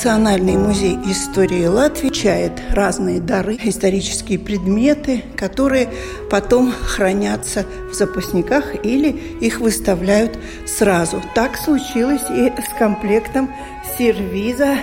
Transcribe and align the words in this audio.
Национальный 0.00 0.56
музей 0.56 0.98
истории 1.04 1.66
Латвии 1.66 2.08
чает 2.08 2.52
разные 2.70 3.20
дары, 3.20 3.58
исторические 3.62 4.38
предметы, 4.38 5.22
которые 5.36 5.90
потом 6.30 6.72
хранятся 6.72 7.66
в 7.90 7.92
запасниках 7.92 8.82
или 8.82 9.10
их 9.10 9.60
выставляют 9.60 10.38
сразу. 10.66 11.22
Так 11.34 11.54
случилось 11.58 12.22
и 12.30 12.48
с 12.48 12.78
комплектом 12.78 13.52
сервиза 13.98 14.78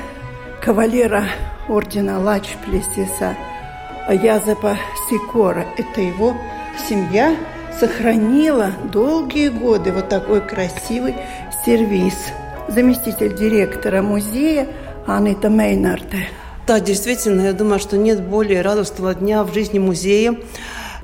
кавалера 0.62 1.24
ордена 1.68 2.20
Лачплесиса 2.20 3.36
Язепа 4.08 4.78
Сикора. 5.10 5.66
Это 5.80 6.00
его 6.00 6.36
семья 6.88 7.36
сохранила 7.80 8.72
долгие 8.94 9.50
годы 9.50 9.94
вот 9.94 10.10
такой 10.10 10.42
красивый 10.42 11.16
сервиз. 11.66 12.14
Заместитель 12.68 13.36
директора 13.36 14.04
музея 14.04 14.68
Анита 15.08 15.50
Мейнарте. 15.50 16.28
Да, 16.68 16.82
действительно, 16.82 17.42
я 17.44 17.54
думаю, 17.54 17.80
что 17.80 17.96
нет 17.96 18.22
более 18.22 18.62
радостного 18.62 19.16
дня 19.16 19.46
в 19.46 19.54
жизни 19.54 19.80
музея, 19.80 20.36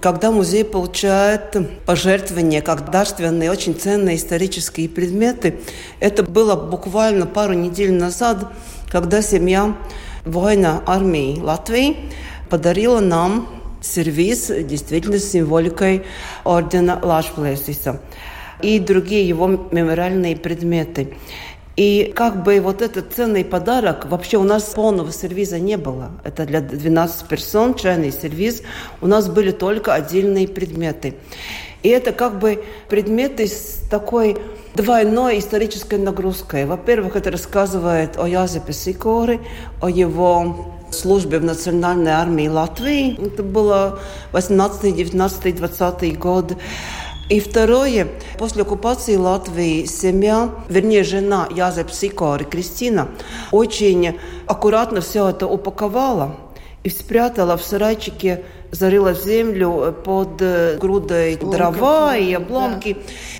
когда 0.01 0.29
музей 0.29 0.65
получает 0.65 1.55
пожертвования 1.85 2.61
как 2.61 2.91
дарственные, 2.91 3.49
очень 3.49 3.73
ценные 3.73 4.17
исторические 4.17 4.89
предметы. 4.89 5.61
Это 6.01 6.21
было 6.23 6.57
буквально 6.57 7.25
пару 7.25 7.53
недель 7.53 7.93
назад, 7.93 8.51
когда 8.91 9.21
семья 9.21 9.73
воина 10.25 10.83
армии 10.85 11.39
Латвии 11.39 11.95
подарила 12.49 12.99
нам 12.99 13.47
сервис 13.81 14.47
действительно 14.47 15.17
с 15.17 15.31
символикой 15.31 16.03
ордена 16.43 16.99
Лашплесиса 17.01 18.01
и 18.61 18.79
другие 18.79 19.27
его 19.27 19.47
мемориальные 19.47 20.35
предметы. 20.35 21.15
И 21.75 22.13
как 22.15 22.43
бы 22.43 22.59
вот 22.59 22.81
этот 22.83 23.13
ценный 23.13 23.43
подарок, 23.43 24.05
вообще 24.05 24.37
у 24.37 24.43
нас 24.43 24.63
полного 24.63 25.11
сервиза 25.11 25.59
не 25.59 25.77
было. 25.77 26.11
Это 26.23 26.45
для 26.45 26.61
12 26.61 27.27
персон, 27.27 27.73
чайный 27.73 28.11
сервиз. 28.11 28.61
У 29.01 29.07
нас 29.07 29.27
были 29.27 29.51
только 29.51 29.93
отдельные 29.93 30.47
предметы. 30.47 31.15
И 31.81 31.89
это 31.89 32.11
как 32.11 32.39
бы 32.39 32.63
предметы 32.89 33.47
с 33.47 33.81
такой 33.89 34.37
двойной 34.75 35.39
исторической 35.39 35.99
нагрузкой. 35.99 36.65
Во-первых, 36.65 37.15
это 37.15 37.31
рассказывает 37.31 38.17
о 38.17 38.27
Язепе 38.27 38.71
Сикоре, 38.71 39.41
о 39.81 39.89
его 39.89 40.73
службе 40.91 41.39
в 41.39 41.43
Национальной 41.43 42.11
армии 42.11 42.47
Латвии. 42.47 43.19
Это 43.19 43.43
было 43.43 43.99
18, 44.31 44.95
19, 44.95 45.55
20 45.55 46.19
год. 46.19 46.53
И 47.29 47.39
второе, 47.39 48.07
после 48.37 48.63
оккупации 48.63 49.15
Латвии 49.15 49.85
семья, 49.85 50.49
вернее 50.67 51.03
жена 51.03 51.47
Язеп 51.49 51.89
Сикори, 51.91 52.43
Кристина, 52.43 53.07
очень 53.51 54.19
аккуратно 54.45 55.01
все 55.01 55.29
это 55.29 55.47
упаковала 55.47 56.35
и 56.83 56.89
спрятала 56.89 57.55
в 57.55 57.63
сарайчике, 57.63 58.43
зарыла 58.71 59.13
в 59.13 59.23
землю 59.23 59.95
под 60.03 60.41
грудой 60.79 61.37
дрова 61.37 62.17
и 62.17 62.33
обломки. 62.33 62.93
Да. 62.93 62.99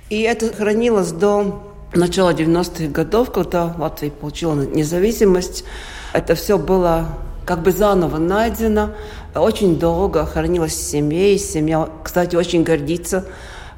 И 0.10 0.22
это 0.22 0.54
хранилось 0.54 1.12
до 1.12 1.62
начала 1.94 2.34
90-х 2.34 2.88
годов, 2.88 3.32
когда 3.32 3.76
Латвия 3.78 4.12
получила 4.12 4.54
независимость. 4.54 5.66
Это 6.14 6.36
все 6.36 6.58
было 6.58 7.10
как 7.46 7.62
бы 7.62 7.72
заново 7.74 8.18
найдено. 8.18 8.92
Очень 9.36 9.78
долго 9.78 10.26
хранилось 10.26 10.74
в 10.74 10.82
семье. 10.82 11.36
И 11.36 11.38
семья, 11.38 11.90
кстати, 12.04 12.38
очень 12.38 12.64
гордится 12.64 13.26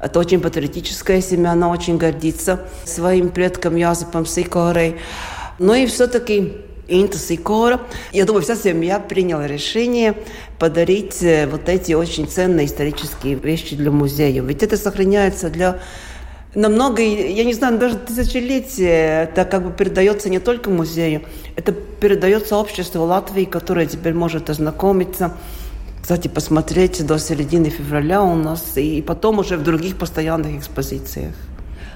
это 0.00 0.18
очень 0.18 0.40
патриотическая 0.40 1.20
семья, 1.20 1.52
она 1.52 1.68
очень 1.68 1.96
гордится 1.96 2.60
своим 2.84 3.30
предком 3.30 3.76
Языпом 3.76 4.26
Сикорой. 4.26 4.96
Но 5.58 5.74
и 5.74 5.86
все-таки 5.86 6.52
Инта 6.88 7.18
Сикора. 7.18 7.80
Я 8.12 8.24
думаю, 8.24 8.42
вся 8.42 8.54
семья 8.54 9.00
приняла 9.00 9.46
решение 9.46 10.14
подарить 10.58 11.22
э, 11.22 11.46
вот 11.46 11.68
эти 11.68 11.94
очень 11.94 12.28
ценные 12.28 12.66
исторические 12.66 13.34
вещи 13.34 13.74
для 13.74 13.90
музея. 13.90 14.42
Ведь 14.42 14.62
это 14.62 14.76
сохраняется 14.76 15.50
для 15.50 15.80
намного, 16.54 17.02
я 17.02 17.44
не 17.44 17.54
знаю, 17.54 17.78
даже 17.78 17.96
тысячелетия 17.96 19.24
это 19.24 19.44
как 19.44 19.64
бы 19.64 19.72
передается 19.72 20.30
не 20.30 20.38
только 20.38 20.70
музею, 20.70 21.22
это 21.54 21.72
передается 21.72 22.56
обществу 22.56 23.04
Латвии, 23.04 23.44
которое 23.44 23.86
теперь 23.86 24.14
может 24.14 24.48
ознакомиться 24.48 25.36
кстати, 26.06 26.28
посмотреть 26.28 27.04
до 27.04 27.18
середины 27.18 27.68
февраля 27.68 28.22
у 28.22 28.36
нас, 28.36 28.76
и 28.76 29.02
потом 29.02 29.40
уже 29.40 29.56
в 29.56 29.64
других 29.64 29.96
постоянных 29.96 30.60
экспозициях. 30.60 31.34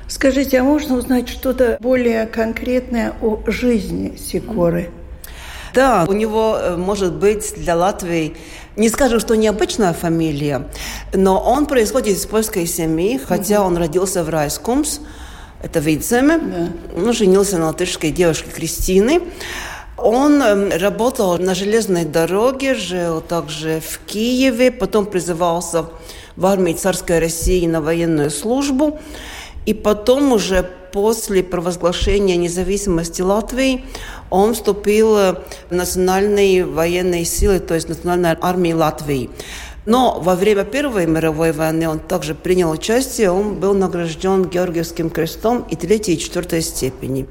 Скажите, 0.08 0.58
а 0.58 0.64
можно 0.64 0.96
узнать 0.96 1.28
что-то 1.28 1.78
более 1.80 2.26
конкретное 2.26 3.12
о 3.22 3.40
жизни 3.46 4.16
Сикоры? 4.16 4.90
Да, 5.74 6.06
у 6.08 6.12
него 6.12 6.58
э, 6.60 6.76
может 6.76 7.12
быть 7.12 7.54
для 7.56 7.76
Латвии, 7.76 8.36
не 8.74 8.88
скажем, 8.88 9.20
что 9.20 9.36
необычная 9.36 9.92
фамилия, 9.92 10.66
но 11.14 11.40
он 11.40 11.66
происходит 11.66 12.16
из 12.16 12.26
польской 12.26 12.66
семьи, 12.66 13.16
хотя 13.16 13.60
угу. 13.60 13.68
он 13.68 13.76
родился 13.76 14.24
в 14.24 14.28
Райскумс, 14.28 14.98
это 15.62 15.78
Видземе, 15.78 16.38
да. 16.38 16.68
ну, 16.96 17.12
женился 17.12 17.58
на 17.58 17.66
латышской 17.66 18.10
девушке 18.10 18.50
Кристины. 18.50 19.20
Он 20.02 20.42
эм, 20.42 20.70
работал 20.70 21.38
на 21.38 21.54
железной 21.54 22.04
дороге, 22.04 22.74
жил 22.74 23.20
также 23.20 23.80
в 23.80 23.98
Киеве, 24.06 24.70
потом 24.70 25.04
призывался 25.04 25.86
в 26.36 26.46
армии 26.46 26.72
царской 26.72 27.18
России 27.18 27.66
на 27.66 27.82
военную 27.82 28.30
службу. 28.30 28.98
И 29.66 29.74
потом 29.74 30.32
уже 30.32 30.68
после 30.92 31.42
провозглашения 31.42 32.36
независимости 32.36 33.20
Латвии 33.20 33.84
он 34.30 34.54
вступил 34.54 35.14
в 35.14 35.36
национальные 35.70 36.64
военные 36.64 37.26
силы, 37.26 37.60
то 37.60 37.74
есть 37.74 37.88
национальной 37.88 38.36
армии 38.40 38.72
Латвии. 38.72 39.30
Но 39.84 40.18
во 40.20 40.34
время 40.34 40.64
Первой 40.64 41.06
мировой 41.06 41.52
войны 41.52 41.88
он 41.88 42.00
также 42.00 42.34
принял 42.34 42.70
участие, 42.70 43.30
он 43.30 43.56
был 43.56 43.74
награжден 43.74 44.44
Георгиевским 44.44 45.10
крестом 45.10 45.66
и 45.70 45.76
третьей 45.76 46.14
и 46.14 46.18
четвертой 46.18 46.62
степени. 46.62 47.26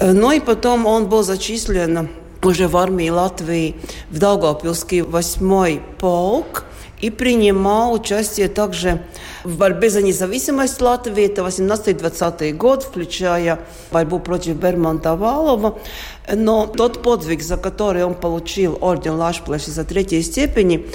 Э, 0.00 0.12
ну 0.12 0.32
и 0.32 0.40
потом 0.40 0.86
он 0.86 1.08
был 1.08 1.22
зачислен 1.22 2.08
уже 2.42 2.68
в 2.68 2.76
армии 2.76 3.10
Латвии 3.10 3.76
в 4.10 4.18
Долгопилский 4.18 5.02
восьмой 5.02 5.82
полк 5.98 6.64
и 7.00 7.10
принимал 7.10 7.92
участие 7.92 8.48
также 8.48 9.02
в 9.44 9.56
борьбе 9.56 9.90
за 9.90 10.02
независимость 10.02 10.80
Латвии. 10.80 11.26
Это 11.26 11.42
18-20 11.42 12.52
год, 12.54 12.82
включая 12.82 13.60
борьбу 13.90 14.18
против 14.18 14.56
Бермонта 14.56 15.16
Валова. 15.16 15.78
Но 16.32 16.66
тот 16.66 17.02
подвиг, 17.02 17.42
за 17.42 17.58
который 17.58 18.04
он 18.04 18.14
получил 18.14 18.78
орден 18.80 19.14
Лашплэши 19.14 19.70
за 19.70 19.84
третьей 19.84 20.22
степени, 20.22 20.86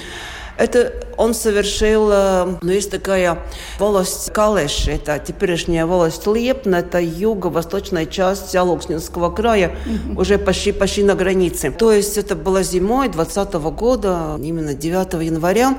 это 0.58 0.94
он 1.18 1.34
совершил, 1.34 2.10
э, 2.12 2.58
ну, 2.62 2.72
есть 2.72 2.92
такая 2.92 3.40
волость 3.80 4.32
Калеш, 4.32 4.88
это 4.88 5.20
теперешняя 5.20 5.86
волость 5.86 6.28
Лепна, 6.28 6.78
это 6.78 7.00
юго-восточная 7.00 8.06
часть 8.06 8.56
Алукснинского 8.56 9.32
края, 9.32 9.76
mm-hmm. 9.86 10.20
уже 10.20 10.38
почти, 10.38 10.72
почти 10.72 11.04
на 11.04 11.16
границе. 11.16 11.72
То 11.72 11.92
есть 11.92 12.18
это 12.18 12.36
было 12.36 12.64
зимой 12.64 13.10
2020 13.10 13.54
года, 13.76 14.40
именно 14.42 14.74
9 14.74 15.14
января. 15.26 15.78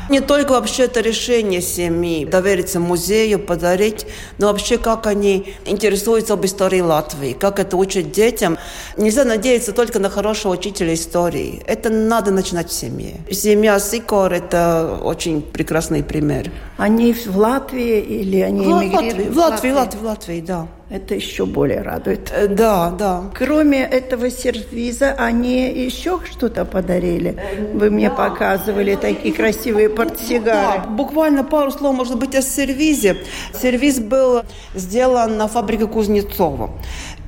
не 0.10 0.20
только 0.20 0.52
вообще 0.52 0.84
это 0.84 1.02
решение 1.02 1.62
семьи, 1.62 2.26
довериться 2.26 2.80
музею, 2.80 3.40
подарить, 3.40 4.06
но 4.38 4.48
вообще 4.48 4.78
как 4.78 5.08
они 5.08 5.56
интересуются 5.66 6.34
об 6.34 6.46
истории 6.46 6.82
Латвии, 6.82 7.34
как 7.34 7.60
это 7.60 7.78
учат 7.78 8.12
детям. 8.12 8.58
Нельзя 8.98 9.24
надеяться 9.24 9.72
только 9.72 10.00
на 10.00 10.10
хорошего 10.10 10.54
учителя 10.54 10.94
истории. 10.94 11.62
Это 11.66 11.90
надо 11.90 12.32
начинать 12.32 12.70
в 12.70 12.74
семье. 12.74 13.16
Семья 13.32 13.80
Сикор– 13.80 14.34
это 14.34 15.00
очень 15.04 15.42
прекрасный 15.42 16.04
пример. 16.04 16.52
Они 16.78 17.14
в 17.14 17.38
Латвии 17.38 18.00
или 18.00 18.42
они 18.42 18.66
в 18.66 18.70
Латвии, 18.70 19.30
в 19.30 19.38
Латвии, 19.38 19.72
в 19.72 19.76
Латвии, 19.76 20.00
в 20.00 20.04
Латвии, 20.04 20.42
да. 20.42 20.68
Это 20.92 21.16
еще 21.16 21.46
более 21.46 21.82
радует. 21.82 22.34
Э, 22.36 22.48
да, 22.48 22.90
да. 22.90 23.24
Кроме 23.34 23.82
этого 23.82 24.30
сервиза, 24.30 25.16
они 25.18 25.70
еще 25.70 26.20
что-то 26.30 26.66
подарили. 26.66 27.42
Вы 27.74 27.90
мне 27.90 28.10
да. 28.10 28.16
показывали 28.16 28.96
такие 28.96 29.34
красивые 29.34 29.88
портсигары. 29.88 30.82
Да, 30.82 30.86
буквально 30.90 31.46
пару 31.46 31.72
слов, 31.72 31.96
может 31.96 32.20
быть, 32.20 32.36
о 32.36 32.42
сервизе. 32.42 33.16
Сервиз 33.54 34.02
был 34.02 34.42
сделан 34.76 35.38
на 35.38 35.48
фабрике 35.48 35.88
Кузнецова. 35.88 36.72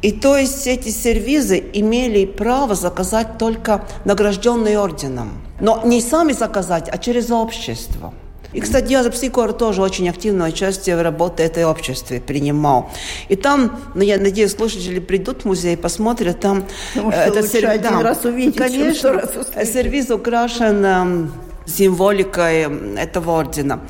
И 0.02 0.12
то 0.12 0.36
есть 0.36 0.68
эти 0.68 0.90
сервизы 0.90 1.64
имели 1.72 2.26
право 2.26 2.76
заказать 2.76 3.38
только 3.38 3.86
награжденные 4.04 4.78
орденом. 4.78 5.42
Но 5.62 5.82
не 5.86 6.02
сами 6.02 6.34
заказать, 6.34 6.90
а 6.90 6.98
через 6.98 7.32
общество. 7.32 8.14
И, 8.54 8.62
кстати, 8.62 8.92
Язып 8.92 9.16
Сикор 9.16 9.54
тоже 9.54 9.82
очень 9.82 10.10
активное 10.10 10.50
участие 10.50 10.96
в 10.98 11.02
работе 11.02 11.44
этой 11.44 11.66
обществе 11.66 12.22
принимал. 12.22 12.90
И 13.30 13.36
там, 13.36 13.80
ну, 13.96 14.02
я 14.02 14.18
надеюсь, 14.18 14.52
слушатели 14.52 15.00
придут 15.00 15.42
в 15.42 15.46
музей, 15.46 15.76
посмотрят, 15.76 16.40
там... 16.40 16.64
Потому 16.94 17.12
что 17.12 17.22
это 17.22 17.44
сер... 17.44 17.68
один 17.68 17.92
да, 17.92 18.04
раз 18.04 18.26
увидеть, 18.26 18.58
конечно, 18.58 19.14
раз 19.14 19.32
сервис 19.74 20.10
украшен 20.10 21.32
символикой 21.66 22.68
этого 22.98 23.40
ордена. 23.40 23.82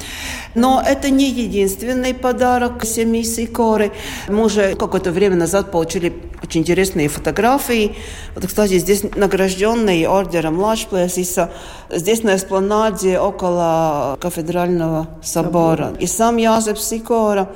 Но 0.56 0.84
это 0.86 1.10
не 1.10 1.30
единственный 1.30 2.14
подарок 2.14 2.86
семьи 2.86 3.24
Сикоры. 3.24 3.92
Мы 4.28 4.46
уже 4.46 4.76
какое-то 4.76 5.12
время 5.12 5.36
назад 5.36 5.72
получили 5.72 6.14
очень 6.44 6.62
интересные 6.62 7.08
фотографии. 7.08 7.96
Вот, 8.36 8.46
кстати, 8.46 8.78
здесь 8.78 9.04
награжденный 9.16 10.06
ордером 10.06 10.60
Лашплесиса, 10.60 11.52
здесь 11.90 12.22
на 12.24 12.36
эспланаде 12.36 13.18
около 13.20 14.18
кафедрального 14.22 15.08
собора. 15.24 15.94
И 16.00 16.06
сам 16.06 16.38
Язеп 16.38 16.78
Сикора 16.78 17.56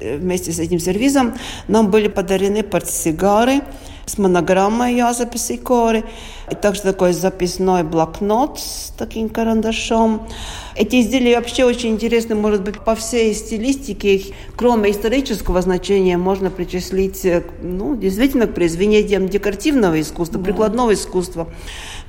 вместе 0.00 0.52
с 0.52 0.58
этим 0.58 0.78
сервизом 0.78 1.34
нам 1.68 1.90
были 1.90 2.08
подарены 2.08 2.62
портсигары 2.62 3.62
с 4.06 4.18
монограммой 4.18 4.94
Язепа 4.94 5.36
Сикори, 5.36 6.04
и 6.50 6.54
также 6.54 6.82
такой 6.82 7.12
записной 7.12 7.82
блокнот 7.82 8.60
с 8.60 8.92
таким 8.96 9.28
карандашом. 9.28 10.28
Эти 10.76 11.00
изделия 11.00 11.36
вообще 11.36 11.64
очень 11.64 11.90
интересны, 11.90 12.36
может 12.36 12.62
быть, 12.62 12.80
по 12.80 12.94
всей 12.94 13.34
стилистике 13.34 14.14
их, 14.14 14.34
кроме 14.56 14.92
исторического 14.92 15.60
значения, 15.60 16.16
можно 16.16 16.50
причислить, 16.50 17.24
э, 17.24 17.42
ну, 17.62 17.96
действительно, 17.96 18.46
к 18.46 18.54
произведениям 18.54 19.28
декоративного 19.28 20.00
искусства, 20.00 20.38
да. 20.38 20.44
прикладного 20.44 20.94
искусства 20.94 21.48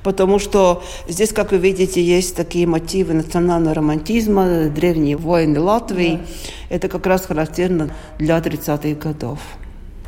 потому 0.02 0.38
что 0.38 0.82
здесь, 1.08 1.32
как 1.32 1.52
вы 1.52 1.58
видите, 1.58 2.02
есть 2.02 2.36
такие 2.36 2.66
мотивы 2.66 3.14
национального 3.14 3.74
романтизма, 3.74 4.68
древние 4.68 5.16
войны 5.16 5.60
Латвии. 5.60 6.20
Да. 6.68 6.76
Это 6.76 6.88
как 6.88 7.06
раз 7.06 7.26
характерно 7.26 7.90
для 8.18 8.38
30-х 8.38 8.98
годов. 8.98 9.38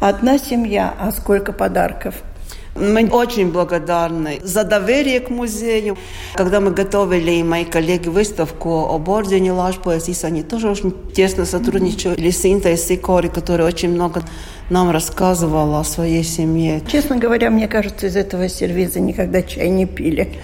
Одна 0.00 0.38
семья, 0.38 0.94
а 0.98 1.12
сколько 1.12 1.52
подарков? 1.52 2.14
Мы 2.74 3.06
очень 3.08 3.52
благодарны 3.52 4.40
за 4.42 4.64
доверие 4.64 5.20
к 5.20 5.28
музею. 5.28 5.98
Когда 6.36 6.60
мы 6.60 6.70
готовили, 6.70 7.42
мои 7.42 7.66
коллеги, 7.66 8.08
выставку 8.08 8.86
об 8.86 9.10
ордене 9.10 9.52
Лашпоэсис, 9.52 10.24
они 10.24 10.42
тоже 10.42 10.70
очень 10.70 10.94
тесно 11.12 11.44
сотрудничали 11.44 12.30
с 12.30 12.46
Интой 12.46 12.78
Сикори, 12.78 13.28
которая 13.28 13.68
очень 13.68 13.90
много 13.90 14.22
нам 14.70 14.90
рассказывала 14.90 15.80
о 15.80 15.84
своей 15.84 16.24
семье. 16.24 16.80
Честно 16.90 17.18
говоря, 17.18 17.50
мне 17.50 17.68
кажется, 17.68 18.06
из 18.06 18.16
этого 18.16 18.48
сервиза 18.48 19.00
никогда 19.00 19.42
чай 19.42 19.68
не 19.68 19.84
пили. 19.84 20.38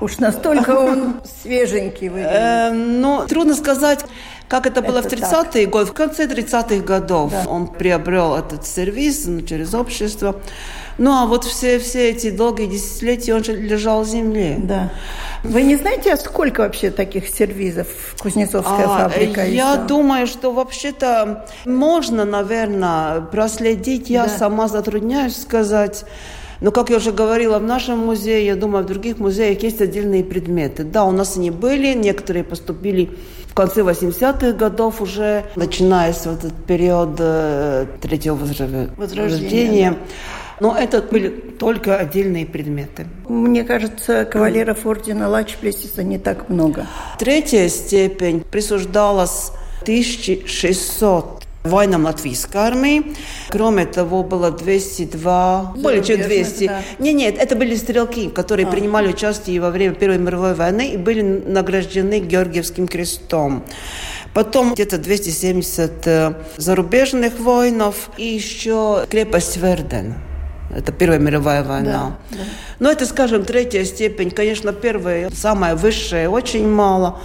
Уж 0.00 0.18
настолько 0.18 0.70
он 0.70 1.20
свеженький. 1.42 2.08
Эм, 2.08 3.02
ну, 3.02 3.26
трудно 3.26 3.54
сказать. 3.54 4.04
Как 4.48 4.66
это 4.66 4.80
было 4.80 4.98
это 4.98 5.10
в 5.10 5.12
30-е 5.12 5.66
годы, 5.66 5.86
в 5.86 5.92
конце 5.92 6.24
30-х 6.26 6.82
годов 6.84 7.32
да. 7.32 7.44
он 7.48 7.66
приобрел 7.66 8.34
этот 8.34 8.66
сервис 8.66 9.26
ну, 9.26 9.42
через 9.42 9.74
общество. 9.74 10.36
Ну, 10.96 11.12
а 11.12 11.26
вот 11.26 11.44
все, 11.44 11.78
все 11.78 12.10
эти 12.10 12.30
долгие 12.30 12.66
десятилетия 12.66 13.34
он 13.34 13.44
же 13.44 13.54
лежал 13.54 14.02
в 14.02 14.08
земле. 14.08 14.56
Да. 14.58 14.90
Вы 15.44 15.62
не 15.62 15.76
знаете, 15.76 16.14
а 16.14 16.16
сколько 16.16 16.62
вообще 16.62 16.90
таких 16.90 17.28
сервизов 17.28 17.86
Кузнецовская 18.20 18.86
а, 18.86 19.08
фабрика? 19.08 19.46
Я 19.46 19.74
еще? 19.74 19.82
думаю, 19.86 20.26
что 20.26 20.50
вообще-то 20.50 21.46
можно, 21.66 22.24
наверное, 22.24 23.20
проследить. 23.20 24.10
Я 24.10 24.24
да. 24.24 24.30
сама 24.30 24.66
затрудняюсь 24.66 25.40
сказать. 25.40 26.04
Но, 26.60 26.72
как 26.72 26.90
я 26.90 26.96
уже 26.96 27.12
говорила, 27.12 27.60
в 27.60 27.62
нашем 27.62 27.98
музее, 27.98 28.44
я 28.44 28.56
думаю, 28.56 28.82
в 28.82 28.88
других 28.88 29.18
музеях 29.18 29.62
есть 29.62 29.80
отдельные 29.80 30.24
предметы. 30.24 30.82
Да, 30.82 31.04
у 31.04 31.12
нас 31.12 31.36
они 31.36 31.52
были, 31.52 31.94
некоторые 31.94 32.42
поступили 32.42 33.10
конце 33.58 33.80
80-х 33.80 34.52
годов 34.52 35.00
уже, 35.02 35.44
начиная 35.56 36.12
с 36.12 36.26
вот 36.26 36.44
этот 36.44 36.64
период 36.64 37.16
э, 37.18 37.86
третьего 38.00 38.36
возрождения. 38.36 38.90
возрождения. 38.96 39.96
Но 40.60 40.76
это 40.76 41.02
были 41.02 41.28
только 41.28 41.96
отдельные 41.96 42.46
предметы. 42.46 43.06
Мне 43.28 43.64
кажется, 43.64 44.24
кавалеров 44.24 44.86
ордена 44.86 45.28
Лачплесиса 45.28 46.04
не 46.04 46.18
так 46.18 46.48
много. 46.48 46.86
Третья 47.18 47.68
степень 47.68 48.44
присуждалась 48.48 49.50
1600 49.82 51.37
воинам 51.64 52.04
латвийской 52.04 52.56
армии. 52.56 53.14
Кроме 53.50 53.86
того, 53.86 54.22
было 54.22 54.50
202, 54.50 55.74
более 55.76 56.02
чем 56.02 56.22
200. 56.22 56.66
Да. 56.66 56.82
Нет, 56.98 57.14
нет, 57.14 57.34
это 57.38 57.56
были 57.56 57.74
стрелки, 57.74 58.28
которые 58.28 58.66
а. 58.66 58.70
принимали 58.70 59.08
участие 59.08 59.60
во 59.60 59.70
время 59.70 59.94
Первой 59.94 60.18
мировой 60.18 60.54
войны 60.54 60.90
и 60.92 60.96
были 60.96 61.22
награждены 61.22 62.20
Георгиевским 62.20 62.88
крестом. 62.88 63.64
Потом 64.34 64.74
где-то 64.74 64.98
270 64.98 66.06
э, 66.06 66.34
зарубежных 66.56 67.38
воинов 67.40 68.10
и 68.18 68.26
еще 68.26 69.06
крепость 69.10 69.56
Верден. 69.56 70.14
Это 70.74 70.92
Первая 70.92 71.18
мировая 71.18 71.64
война. 71.64 72.18
Да, 72.30 72.36
да. 72.36 72.44
Но 72.78 72.90
это, 72.90 73.06
скажем, 73.06 73.44
третья 73.44 73.84
степень. 73.84 74.30
Конечно, 74.30 74.72
первая, 74.72 75.30
самая 75.30 75.74
высшая, 75.74 76.28
очень 76.28 76.68
мало. 76.68 77.20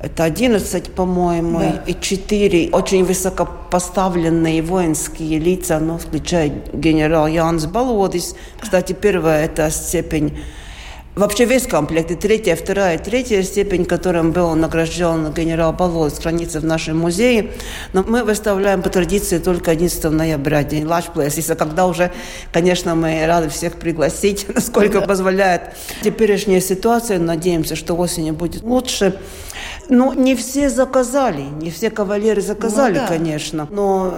Это 0.00 0.24
11, 0.24 0.94
по-моему, 0.94 1.58
да. 1.58 1.82
и 1.86 1.94
4 1.98 2.70
очень 2.70 3.04
высокопоставленные 3.04 4.62
воинские 4.62 5.40
лица, 5.40 5.80
ну, 5.80 5.98
включая 5.98 6.52
генерал 6.72 7.26
Янс 7.26 7.66
Балодис. 7.66 8.36
Кстати, 8.60 8.92
первая– 8.92 9.44
это 9.46 9.70
степень 9.70 10.38
Вообще 11.18 11.46
весь 11.46 11.66
комплект, 11.66 12.12
и 12.12 12.14
третья, 12.14 12.54
вторая, 12.54 12.96
третья 12.96 13.42
степень, 13.42 13.84
которым 13.84 14.30
был 14.30 14.54
награжден 14.54 15.32
генерал 15.32 15.72
Баловец, 15.72 16.20
хранится 16.20 16.60
в 16.60 16.64
нашем 16.64 16.96
музее. 16.98 17.50
Но 17.92 18.04
мы 18.04 18.22
выставляем 18.22 18.82
по 18.82 18.88
традиции 18.88 19.38
только 19.38 19.72
11 19.72 20.12
ноября, 20.12 20.62
день 20.62 20.84
Лачплесиса, 20.84 21.56
когда 21.56 21.88
уже, 21.88 22.12
конечно, 22.52 22.94
мы 22.94 23.26
рады 23.26 23.48
всех 23.48 23.80
пригласить, 23.80 24.46
насколько 24.54 25.00
позволяет 25.00 25.62
теперешняя 26.04 26.60
ситуация. 26.60 27.18
Надеемся, 27.18 27.74
что 27.74 27.94
осенью 27.94 28.34
будет 28.34 28.62
лучше. 28.62 29.18
Ну, 29.88 30.12
не 30.12 30.34
все 30.36 30.68
заказали, 30.68 31.42
не 31.42 31.70
все 31.70 31.90
кавалеры 31.90 32.42
заказали, 32.42 32.94
ну, 32.94 33.00
да. 33.00 33.06
конечно. 33.06 33.68
Но, 33.70 34.14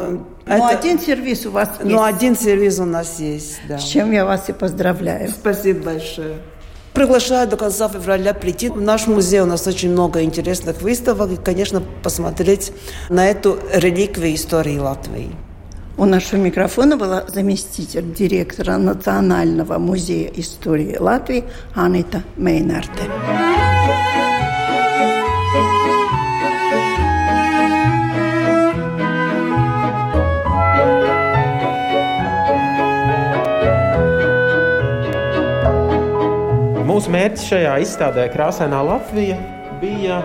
но 0.46 0.54
это... 0.54 0.68
один 0.68 0.98
сервис 0.98 1.46
у 1.46 1.52
вас 1.52 1.68
есть. 1.78 1.90
Ну, 1.90 2.02
один 2.02 2.36
сервис 2.36 2.80
у 2.80 2.84
нас 2.84 3.20
есть, 3.20 3.60
да. 3.68 3.78
С 3.78 3.84
чем 3.84 4.10
я 4.10 4.24
вас 4.24 4.48
и 4.48 4.52
поздравляю. 4.52 5.30
Спасибо 5.30 5.84
большое. 5.84 6.38
Приглашаю 6.92 7.48
до 7.48 7.56
конца 7.56 7.88
февраля 7.88 8.34
прийти. 8.34 8.68
В 8.68 8.80
наш 8.80 9.06
музей 9.06 9.40
у 9.40 9.46
нас 9.46 9.66
очень 9.66 9.90
много 9.90 10.22
интересных 10.22 10.82
выставок 10.82 11.30
и, 11.30 11.36
конечно, 11.36 11.80
посмотреть 12.02 12.72
на 13.08 13.28
эту 13.28 13.58
реликвию 13.72 14.34
истории 14.34 14.78
Латвии. 14.78 15.30
У 15.96 16.04
нашего 16.04 16.40
микрофона 16.40 16.96
была 16.96 17.24
заместитель 17.28 18.12
директора 18.12 18.76
Национального 18.76 19.78
музея 19.78 20.32
истории 20.34 20.96
Латвии 20.98 21.44
Анита 21.74 22.24
Мейнарте. 22.36 23.04
Mūsu 36.90 37.12
mērķis 37.14 37.44
šajā 37.46 37.72
izstādē 37.84 38.24
Krāsainā 38.32 38.80
Latvija 38.82 39.36
bija 39.78 40.16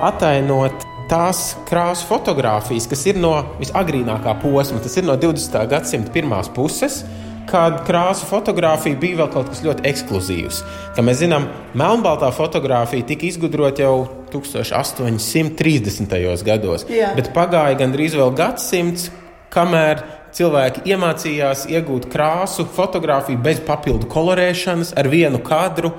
atainot 0.00 0.86
tās 1.10 1.50
krāsu 1.68 2.06
fotogrāfijas, 2.08 2.86
kas 2.88 3.02
ir 3.10 3.18
no 3.20 3.34
visagrīnākā 3.58 4.32
posma, 4.40 4.80
tas 4.80 4.96
ir 4.96 5.04
no 5.04 5.18
20. 5.20 5.68
gadsimta 5.68 6.14
pirmās 6.14 6.48
puses. 6.54 7.02
Kad 7.44 7.82
krāsu 7.84 8.24
fotografija 8.24 8.96
bija 8.96 9.18
vēl 9.18 9.28
kaut 9.34 9.50
kas 9.52 9.60
ļoti 9.66 9.84
ekskluzīvs. 9.90 10.62
Kā 10.96 11.04
mēs 11.04 11.20
zinām, 11.20 11.44
melnbaltā 11.76 12.30
fotografija 12.32 13.04
tika 13.10 13.28
izgudrota 13.28 13.84
jau 13.84 14.08
1830. 14.32 16.40
gados, 16.48 16.88
Jā. 16.88 17.12
bet 17.18 17.34
pagāja 17.36 17.76
gandrīz 17.84 18.16
vēl 18.16 18.32
gadsimts, 18.40 19.10
kamēr 19.52 20.00
cilvēki 20.34 20.84
iemācījās 20.90 21.66
iegūt 21.70 22.08
krāsu 22.12 22.66
fotografiju 22.74 23.40
bez 23.44 23.62
papildu 23.64 24.08
kolorēšanas, 24.10 24.94
ar 24.98 25.08
vienu 25.12 25.40
kadru. 25.44 25.94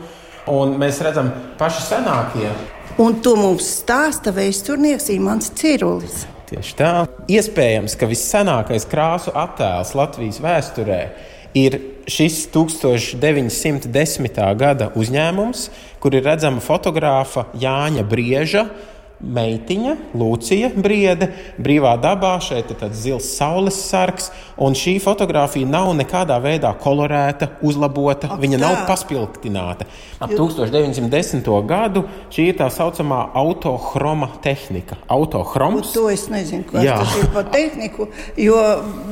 Un 0.51 0.75
mēs 0.81 1.01
redzam, 1.01 1.31
paši 1.59 1.85
senākie. 1.87 2.49
Un 3.01 3.17
to 3.23 3.33
mums 3.39 3.67
stāsta 3.81 4.31
vēsturnieks 4.35 5.09
Imants 5.15 5.49
Cirulis. 5.57 6.23
Tieši 6.45 6.75
tā. 6.77 6.91
Iespējams, 7.31 7.95
ka 7.97 8.07
vissenākais 8.07 8.85
krāsu 8.87 9.33
attēls 9.35 9.95
Latvijas 9.97 10.37
vēsturē 10.43 10.99
ir 11.57 11.79
šis 12.11 12.43
1910. 12.53 14.39
gada 14.59 14.91
uzņēmums, 14.93 15.69
kur 16.03 16.13
ir 16.13 16.27
redzama 16.27 16.61
fotogrāfa 16.61 17.47
Jāņa 17.57 18.05
Brieža 18.05 18.67
meitiņa, 19.23 19.95
Lūcija 20.17 20.71
Briede, 20.75 21.29
brīvā 21.61 21.95
dabā. 22.01 22.35
Šeit 22.43 22.71
ir 22.71 22.79
tāds 22.79 22.99
zils 23.05 23.29
saules 23.37 23.77
sargs, 23.87 24.29
un 24.61 24.75
šī 24.77 24.97
fotografija 25.03 25.67
nav 25.69 25.91
nekādā 25.97 26.37
veidā 26.43 26.71
kolorēta, 26.81 27.55
uzlabota. 27.65 28.29
Ak, 28.35 28.41
viņa 28.43 28.59
tā. 28.59 28.63
nav 28.63 28.83
paspildināta. 28.89 29.87
Ap 30.19 30.31
1910. 30.31 31.49
gadu 31.67 32.05
šī 32.33 32.49
ir 32.51 32.59
tā 32.59 32.69
saucamā 32.73 33.21
autohroma 33.35 34.29
tehnika. 34.43 34.99
Autohroms. 35.11 35.93
To 35.95 36.07
es 36.11 36.27
nezinu, 36.31 36.67
kas 36.69 36.85
Jā. 36.85 36.99
tas 37.01 37.15
ir 37.19 37.31
par 37.35 37.49
tehniku, 37.53 38.09
jo 38.39 38.59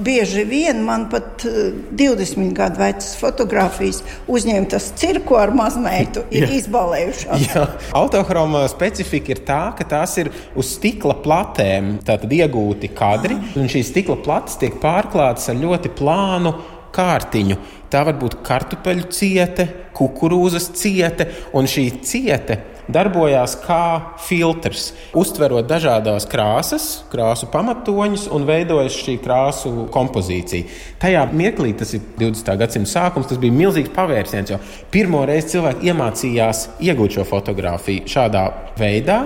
bieži 0.04 0.46
vien 0.48 0.84
man 0.86 1.08
pat 1.12 1.46
20 1.46 2.44
eh, 2.44 2.54
gadu 2.56 2.84
vecas 2.84 3.14
fotografijas 3.20 4.02
uzņemtas 4.32 4.92
cirku 5.00 5.38
ar 5.40 5.54
mazmeitu 5.56 6.26
ir 6.34 6.48
izbalējušās. 6.60 7.48
Jā. 7.50 7.66
Autohroma 7.96 8.66
specifika 8.72 9.34
ir 9.36 9.44
tā, 9.48 9.62
ka 9.78 9.88
tās 9.94 10.18
ir 10.22 10.32
uz 10.60 10.74
stikla 10.76 11.16
platēm 11.24 11.96
iegūti 12.04 12.92
kadri, 12.98 13.38
un 13.60 13.70
šīs 13.72 13.94
stikla 13.94 14.18
plates 14.26 14.60
tiek 14.62 14.82
pārklātas 14.82 15.52
ar 15.54 15.62
ļoti 15.62 15.94
plānu 15.96 16.58
kārtiņu. 16.94 17.58
Tā 17.94 18.04
var 18.08 18.18
būt 18.18 18.40
kartupeļu 18.46 19.10
ciete, 19.14 19.68
kukurūzas 19.94 20.72
ciete, 20.78 21.30
un 21.54 21.70
šī 21.70 21.88
ciete 22.06 22.62
darbojās 22.92 23.56
kā 23.64 24.16
filtrs, 24.26 24.90
uztverot 25.16 25.68
dažādas 25.70 26.26
krāsas, 26.30 26.88
krāsu 27.12 27.48
pamatoņus 27.54 28.28
un 28.34 28.48
veidojot 28.48 28.92
šī 28.92 29.18
krāsu 29.24 29.88
kompozīcija. 29.94 30.68
Tajā 31.02 31.24
mirklī, 31.32 31.74
tas 31.80 31.94
ir 31.96 32.04
20. 32.20 32.54
gadsimta 32.60 32.92
sākums, 32.92 33.30
tas 33.30 33.40
bija 33.42 33.56
milzīgs 33.56 33.94
pavērsiens, 33.96 34.52
jo 34.52 34.60
pirmo 34.92 35.24
reizi 35.30 35.56
cilvēki 35.56 35.92
iemācījās 35.92 36.68
iegūt 36.84 37.20
šo 37.20 37.28
fotografiju 37.30 38.08
šādā 38.10 38.48
veidā. 38.80 39.24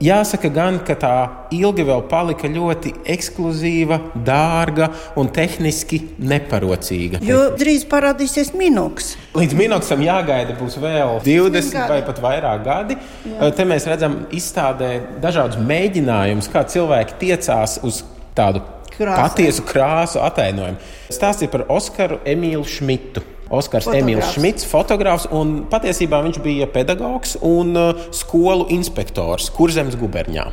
Jāsaka, 0.00 0.48
gan, 0.48 0.78
ka 0.80 0.94
tā 0.96 1.14
ilgi 1.52 1.84
vēl 1.84 2.06
palika 2.08 2.48
ļoti 2.48 2.94
ekskluzīva, 3.12 3.98
dārga 4.24 4.86
un 5.20 5.28
tehniski 5.28 5.98
neparocīga. 6.24 7.20
Jo 7.26 7.50
drīz 7.60 7.84
parādīsies 7.90 8.54
minoks. 8.56 9.12
Līdz 9.36 9.56
minoksam 9.58 10.00
jāgaida 10.00 10.56
būs 10.56 10.78
vēl 10.80 11.18
20 11.26 11.76
gadi. 11.76 11.92
vai 11.92 12.00
pat 12.06 12.22
vairāk 12.24 12.64
gadi. 12.64 12.96
Jā. 13.28 13.50
Te 13.58 13.66
mēs 13.68 13.84
redzam 13.90 14.22
izstādē 14.32 14.90
dažādus 15.20 15.60
mēģinājumus, 15.68 16.48
kā 16.48 16.64
cilvēki 16.64 17.18
tiecās 17.20 17.76
uz 17.84 18.00
tādu 18.38 18.64
Krāsai. 18.96 19.20
patiesu 19.20 19.66
krāsu 19.68 20.24
atainojumu. 20.24 20.80
Stāsts 21.12 21.44
ir 21.44 21.52
par 21.52 21.66
Oskaru 21.68 22.22
Emīlu 22.24 22.64
Šmitu. 22.64 23.20
Oskars. 23.50 23.88
Emīls 23.90 24.36
Šmits, 24.36 24.66
fotogrāfs. 24.70 25.26
Patiesībā 25.72 26.20
viņš 26.22 26.38
bija 26.44 26.68
pedagogs 26.70 27.34
un 27.42 27.74
uh, 27.74 28.04
skolu 28.14 28.68
inspektors 28.70 29.50
Kurzemes 29.56 29.98
guberņā. 29.98 30.46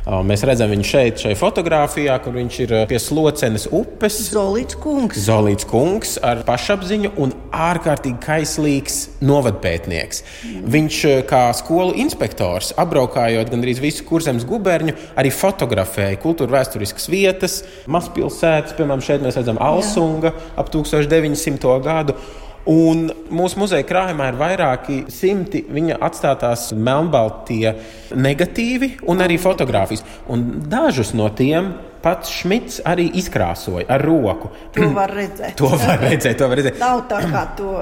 Uh, 0.00 0.22
mēs 0.24 0.40
redzam 0.48 0.70
viņu 0.72 0.86
šeit, 0.86 1.20
šajā 1.20 1.36
fotografijā, 1.36 2.14
kur 2.24 2.32
viņš 2.32 2.58
ir 2.64 2.72
uh, 2.72 2.84
pie 2.88 2.96
slocenes 3.02 3.66
upes. 3.68 4.16
Zolīts 4.32 4.78
kungs. 4.80 5.20
Zolīts 5.26 5.68
kungs 5.68 6.14
ar 6.24 6.40
pašapziņu 6.48 7.12
un 7.20 7.34
ārkārtīgi 7.52 8.16
kaislīgs 8.24 8.98
novadpētnieks. 9.20 10.22
Mm. 10.48 10.66
Viņš 10.72 11.00
kā 11.28 11.42
skolu 11.58 11.94
inspektors, 12.00 12.72
apbraukājot 12.80 13.52
gandrīz 13.52 13.82
visu 13.84 14.06
kurzemes 14.08 14.46
guberņu, 14.48 14.96
arī 15.20 15.32
fotografēja 15.34 16.20
kultūra 16.22 16.56
vēsturiskas 16.58 17.10
vietas, 17.12 17.60
mazpilsētas, 17.90 18.76
piemēram, 18.78 19.04
šeit 19.04 19.24
mēs 19.24 19.36
redzam 19.40 19.60
Alsunga 19.60 20.32
Jā. 20.32 20.46
ap 20.64 20.72
1900. 20.72 21.76
gadu. 21.84 22.16
Un 22.68 23.06
mūsu 23.32 23.56
muzeja 23.62 23.86
krājumā 23.88 24.26
ir 24.30 24.40
vairāki 24.40 24.98
simti 25.12 25.62
viņa 25.64 25.96
atstātās 26.04 26.66
melnbaltie 26.76 27.72
negatīvi 28.12 28.98
un 29.08 29.24
arī 29.24 29.38
fotografijas. 29.40 30.04
Un 30.28 30.44
dažus 30.68 31.14
no 31.16 31.30
tiem 31.32 31.72
pats 32.02 32.32
Šmits 32.32 32.80
arī 32.88 33.08
izkrāsoja 33.20 33.86
ar 33.90 34.04
roku. 34.04 34.50
To 34.80 34.88
var 34.94 35.12
redzēt. 35.12 35.56
to 35.58 35.68
var 35.68 36.00
redzēt, 36.00 36.36
to 36.40 36.46
var 36.48 36.58
redzēt. 36.60 36.78
Nav 36.80 37.02
tā 37.10 37.20
kā 37.28 37.42
to 37.58 37.72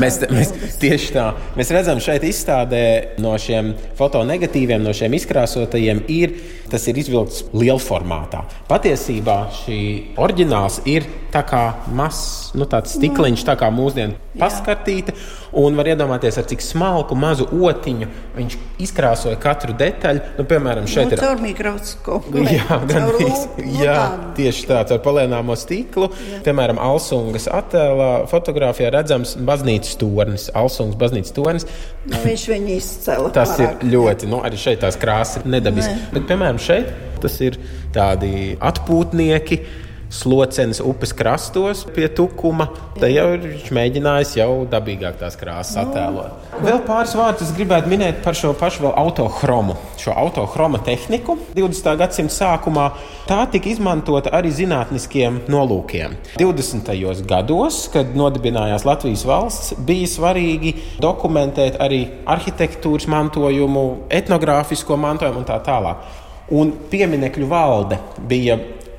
mēs, 0.00 0.20
mēs 0.30 0.52
tieši 0.80 1.12
tā. 1.14 1.26
Mēs 1.58 1.72
redzam 1.74 2.00
šeit 2.02 2.24
izstādē 2.26 2.82
no 3.22 3.34
šiem 3.40 3.74
fotonegatīviem, 3.98 4.82
no 4.84 4.94
šiem 4.96 5.16
izkrāsotajiem 5.18 6.04
ir, 6.12 6.36
tas 6.70 6.86
ir 6.90 6.98
izvilkts 7.02 7.44
lielformātā. 7.56 8.44
Patiesībā 8.70 9.38
šī 9.60 9.80
oriģināls 10.22 10.80
ir 10.90 11.06
tā 11.34 11.42
kā 11.46 11.64
mazs, 11.96 12.54
nu 12.56 12.68
tāds 12.70 12.96
stikliņš, 12.96 13.44
tā 13.46 13.58
kā 13.60 13.70
mūsdienu 13.74 14.16
paskartīta. 14.40 15.14
Un 15.56 15.76
var 15.78 15.88
iedomāties, 15.88 16.36
ar 16.36 16.44
cik 16.50 16.60
smalku 16.60 17.16
mazu 17.16 17.46
otiņu 17.48 18.08
viņš 18.36 18.56
izkrāsoja 18.84 19.38
katru 19.40 19.72
detaļu. 19.78 20.20
Nu, 20.36 20.44
piemēram, 20.48 20.84
šeit 20.90 21.08
nu, 21.08 21.16
ir 21.16 21.22
caur 21.22 21.40
mikroskopu. 21.40 22.42
Jā, 22.56 22.76
gan 22.90 23.06
arī. 23.08 23.30
Jā, 23.80 23.96
tieši 24.36 24.68
tāds 24.68 24.92
ar 24.92 25.00
palēnāmo 25.04 25.56
stiklu. 25.56 26.10
Jā. 26.12 26.42
Piemēram, 26.44 26.80
Alsungas 26.82 27.48
attēlā 27.48 28.10
fotografijā 28.28 28.92
redzams 28.92 29.32
baznīcas 29.48 29.96
tornis. 30.00 30.50
Alsungas 30.56 31.00
baznīcas 31.00 31.36
tornis. 31.36 31.68
Nu, 32.04 32.20
viņš 32.26 32.46
viņu 32.52 32.76
izcēla. 32.76 33.32
Tas 33.36 33.56
pārāk. 33.56 33.80
ir 33.80 33.96
ļoti, 33.96 34.30
nu, 34.30 34.42
arī 34.44 34.60
šeit 34.60 34.84
tās 34.84 35.00
krāsas 35.00 35.40
ir 35.40 35.50
nedabiskas. 35.56 36.04
Bet, 36.12 36.28
piemēram, 36.28 36.60
šeit 36.60 36.92
tas 37.22 37.40
ir 37.40 37.56
tādi 37.96 38.58
atpūtnieki 38.60 39.62
slocenes 40.10 40.80
upes 40.80 41.12
krastos 41.12 41.84
pie 41.94 42.08
tukuma. 42.08 42.68
Tad 42.96 43.12
jau 43.12 43.26
viņš 43.34 43.70
mēģinājis 43.76 44.36
jau 44.38 44.50
dabīgāk 44.70 45.18
tās 45.20 45.36
krāsas 45.38 45.76
attēlot. 45.82 46.46
Vēl 46.64 46.80
pāris 46.86 47.12
vārdus 47.18 47.52
gribētu 47.56 47.90
minēt 47.92 48.22
par 48.24 48.36
šo 48.38 48.54
pašu 48.56 48.88
autochromu. 48.92 49.76
Šo 50.00 50.14
autochroma 50.16 50.80
tehniku 50.86 51.36
20. 51.56 51.90
gadsimta 52.00 52.34
sākumā 52.36 52.86
tā 53.28 53.42
tika 53.52 53.68
izmantota 53.72 54.32
arī 54.36 54.52
zinātniskiem 54.54 55.42
nolūkiem. 55.52 56.16
20. 56.40 56.92
gados, 57.28 57.82
kad 57.92 58.14
nodibinājās 58.16 58.86
Latvijas 58.88 59.26
valsts, 59.28 59.74
bija 59.86 60.08
svarīgi 60.08 60.76
dokumentēt 61.02 61.80
arī 61.82 62.04
arhitektūras 62.24 63.08
mantojumu, 63.10 63.86
etnogrāfisko 64.08 64.96
mantojumu 65.00 65.42
un 65.42 65.50
tā 65.50 65.58
tālāk. 65.66 66.22
Un 66.56 66.70
pieminiektu 66.90 67.46
valde 67.50 67.98
bija 68.30 68.54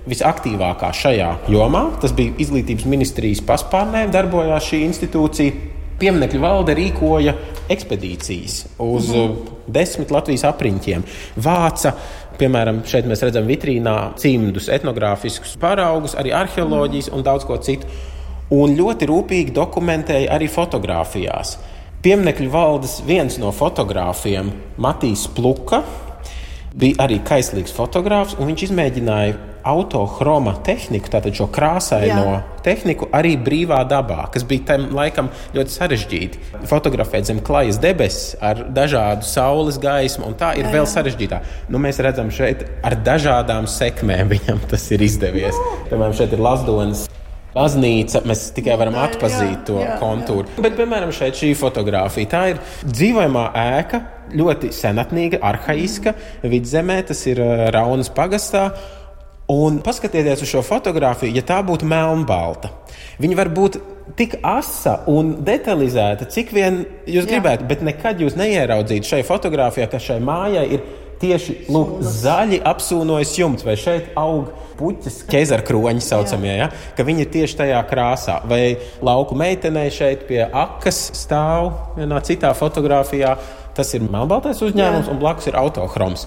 visaktīvākā 0.07 0.91
šajā 0.95 1.31
jomā. 1.51 1.83
Tas 2.01 2.13
bija 2.15 2.35
izglītības 2.41 2.87
ministrijas 2.89 3.43
paspārnē, 3.47 4.07
darbojās 4.13 4.69
šī 4.71 4.83
institūcija. 4.87 5.73
Pieminekļu 5.97 6.39
valde 6.43 6.75
rīkoja 6.77 7.33
ekspedīcijas 7.73 8.57
uz 8.85 9.07
mhm. 9.09 9.55
desmit 9.73 10.13
Latvijas 10.13 10.45
apriņķiem. 10.51 11.05
Vāca, 11.41 11.95
piemēram, 12.37 12.83
šeit 12.85 13.07
mēs 13.09 13.23
redzam 13.25 13.49
vitrīnā 13.49 13.95
cimdus, 14.21 14.69
etnogrāfiskus 14.73 15.55
paraugus, 15.61 16.13
arī 16.19 16.35
arheoloģijas 16.37 17.09
un 17.17 17.25
daudz 17.25 17.47
ko 17.49 17.57
citu. 17.65 17.89
Un 18.53 18.77
ļoti 18.77 19.09
rūpīgi 19.09 19.55
dokumentēja 19.57 20.29
arī 20.37 20.47
fotografijās. 20.47 21.57
Pieminekļu 22.05 22.51
valdes 22.53 22.99
viens 23.03 23.35
no 23.41 23.49
fotogrāfiem, 23.51 24.53
Matīs 24.79 25.25
Pluka, 25.33 25.81
bija 26.77 27.01
arī 27.07 27.17
kaislīgs 27.25 27.73
fotogrāfs, 27.75 28.37
un 28.37 28.51
viņš 28.51 28.67
izmēģināja 28.69 29.33
autochroma 29.67 30.55
tehniku, 30.65 31.11
tātad 31.11 31.35
šo 31.37 31.47
krāsaino 31.53 32.23
Jā. 32.25 32.39
tehniku, 32.65 33.09
arī 33.15 33.35
brīvā 33.41 33.81
dabā, 33.89 34.25
kas 34.33 34.45
bija 34.47 34.73
tam 34.73 34.87
laikam 34.97 35.29
ļoti 35.55 35.75
sarežģīti. 35.75 36.41
Fotografēt 36.69 37.29
zem 37.29 37.41
klajas 37.45 37.79
debesis 37.83 38.35
ar 38.43 38.65
dažādu 38.75 39.27
saules 39.27 39.79
gaismu, 39.83 40.27
un 40.31 40.39
tā 40.39 40.53
ir 40.59 40.67
jā, 40.67 40.73
vēl 40.77 40.89
sarežģītāk. 40.89 41.53
Nu, 41.73 41.81
mēs 41.83 42.01
redzam, 42.03 42.31
šeit 42.33 42.65
ar 42.85 42.97
dažādām 43.05 43.69
sekmēm 43.71 44.31
viņam 44.35 44.65
tas 44.71 44.89
ir 44.95 45.05
izdevies. 45.05 45.57
Piemēram, 45.91 46.15
šeit 46.17 46.35
ir 46.35 46.43
Lazdonas 46.43 47.07
baznīca, 47.57 48.21
mēs 48.27 48.49
tikai 48.55 48.75
varam 48.79 48.97
atpazīt 49.01 49.65
to 49.69 49.79
jā, 49.81 49.93
jā, 49.93 49.95
kontūru. 50.01 50.45
Jā. 50.51 50.65
Bet, 50.65 50.77
piemēram, 50.79 51.13
šeit 51.15 51.39
šī 51.39 51.53
fotografija, 51.57 52.31
tā 52.33 52.43
ir 52.53 52.61
dzīvojamā 52.85 53.47
ēka, 53.63 54.03
ļoti 54.37 54.71
senatnīga, 54.75 55.39
arhaiska 55.45 56.13
vidzemē, 56.43 56.99
tas 57.07 57.23
ir 57.29 57.41
Raunas 57.73 58.11
pagastā. 58.13 58.69
Un 59.47 59.79
paskatieties 59.79 60.41
uz 60.43 60.49
šo 60.51 60.61
fotografiju, 60.65 61.31
ja 61.31 61.43
tā 61.47 61.61
būtu 61.63 61.87
melnbalta. 61.87 62.73
Viņa 63.21 63.37
var 63.39 63.49
būt 63.55 63.77
tik 64.19 64.37
asa 64.43 65.01
un 65.07 65.37
detalizēta, 65.47 66.27
cik 66.31 66.51
vien 66.55 66.81
jūs 67.07 67.23
Jā. 67.23 67.37
gribētu, 67.37 67.67
bet 67.69 67.83
nekad 67.85 68.19
jūs 68.23 68.35
neieraudzītu 68.39 69.07
šai 69.07 69.21
fotografijā, 69.27 69.87
ka 69.91 70.01
šai 70.03 70.19
mājai 70.23 70.65
ir 70.75 70.83
tieši 71.21 71.55
lūk, 71.73 71.99
zaļi 72.03 72.59
apsūnojas 72.67 73.33
jumts, 73.39 73.65
vai 73.65 73.77
šeit 73.79 74.11
aug 74.19 74.51
puķis, 74.77 75.23
ķēzara 75.31 75.65
kroņi 75.65 76.03
saucamie, 76.05 76.53
ja? 76.59 76.67
ka 76.97 77.05
viņi 77.07 77.25
ir 77.25 77.31
tieši 77.33 77.59
tajā 77.63 77.79
krāsā. 77.89 78.41
Vai 78.49 78.77
lauku 79.05 79.37
meitenei 79.37 79.87
šeit 79.93 80.27
pie 80.29 80.43
akas 80.45 80.99
stāv 81.17 81.71
vienā 81.97 82.19
citā 82.27 82.53
fotografijā. 82.57 83.37
Tas 83.77 83.91
ir 83.93 84.01
melnbaltais 84.01 84.57
uzņēmums, 84.65 85.05
Jā. 85.05 85.13
un 85.13 85.19
blakus 85.21 85.49
ir 85.51 85.57
autochroms 85.59 86.23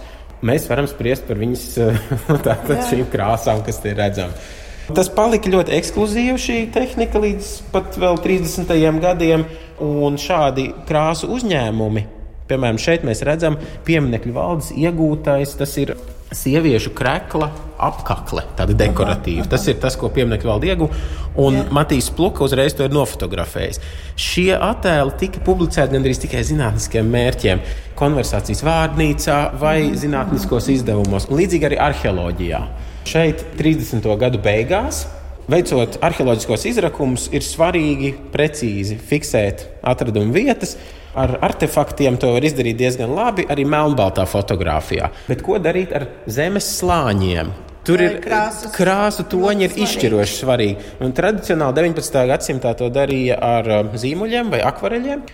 mēs 0.46 0.68
varam 0.70 0.88
spriest 0.90 1.26
par 1.28 1.40
viņas 1.40 1.66
tātad, 2.46 2.78
šīm 2.88 3.06
krāsām, 3.12 3.64
kas 3.66 3.80
te 3.82 3.92
ir 3.92 4.00
redzamas. 4.00 4.56
Tas 4.90 5.10
palika 5.14 5.50
ļoti 5.52 5.76
ekskluzīvi 5.76 6.38
šī 6.40 6.56
tehnika 6.74 7.20
līdz 7.22 7.50
pat 7.70 7.94
30. 7.94 8.72
gadiem, 9.02 9.44
un 9.86 10.16
šādi 10.18 10.66
krāsu 10.88 11.30
uzņēmumi, 11.36 12.02
piemēram, 12.50 12.80
šeit 12.82 13.06
mēs 13.06 13.22
redzam 13.26 13.58
pieminiektu 13.86 14.34
valdes 14.34 14.72
iegūtais, 14.74 15.54
tas 15.60 15.76
ir 15.78 15.94
sieviešu 16.34 16.92
krekla 16.96 17.50
apakle, 17.80 18.44
tāda 18.58 18.74
dekoratīva. 18.76 19.46
Tas 19.50 19.64
ir 19.70 19.78
tas, 19.82 19.96
ko 19.98 20.10
pieminiektu 20.12 20.50
valde 20.50 20.68
ieguva. 20.68 20.96
Un 21.40 21.56
Jā. 21.56 21.64
Matīs 21.74 22.10
Pluka 22.14 22.44
uzreiz 22.44 22.74
to 22.76 22.84
ir 22.86 22.94
nofotografējis. 22.94 23.80
Šie 24.20 24.50
attēli 24.54 25.16
tika 25.22 25.42
publicēti 25.46 25.96
gandrīz 25.96 26.20
tikai 26.22 26.42
zinātniskiem 26.46 27.08
mērķiem, 27.14 27.62
konversācijas 27.98 28.62
vārnīcā 28.66 29.38
vai 29.60 29.78
zinātniskos 29.98 30.68
izdevumos, 30.74 31.28
un 31.30 31.40
līdzīgi 31.40 31.70
arī 31.70 31.80
arheoloģijā. 31.88 32.60
Šeit 33.08 33.46
30. 33.58 34.06
gadu 34.20 34.42
beigās. 34.44 35.06
Veicot 35.50 35.96
arheoloģiskos 36.04 36.62
izrakumus, 36.70 37.24
ir 37.34 37.42
svarīgi 37.42 38.12
precīzi 38.30 38.94
fiksēt 39.08 39.64
atradumu 39.82 40.30
vietas, 40.36 40.76
Ar 41.14 41.38
artefaktiem 41.42 42.14
to 42.22 42.30
var 42.36 42.44
izdarīt 42.46 42.78
diezgan 42.78 43.10
labi 43.16 43.42
arī 43.50 43.64
melnbaltā 43.66 44.26
fotografijā. 44.30 45.10
Bet 45.26 45.42
ko 45.42 45.58
darīt 45.58 45.94
ar 45.96 46.06
zemes 46.30 46.68
slāņiem? 46.78 47.50
Tur 47.86 48.02
ir 48.04 48.18
krāsas, 48.22 48.70
krāsu 48.74 49.24
toņi 49.32 49.66
ir 49.66 49.78
izšķiroši 49.86 50.36
svarīgi. 50.36 50.90
Un 51.02 51.14
tradicionāli 51.16 51.80
19. 51.80 52.20
gadsimtā 52.30 52.74
to 52.78 52.90
darīja 52.92 53.40
ar 53.42 53.70
um, 53.80 53.90
zīmuļiem 53.98 54.52
vai 54.52 54.60
akvareļiem. 54.68 55.24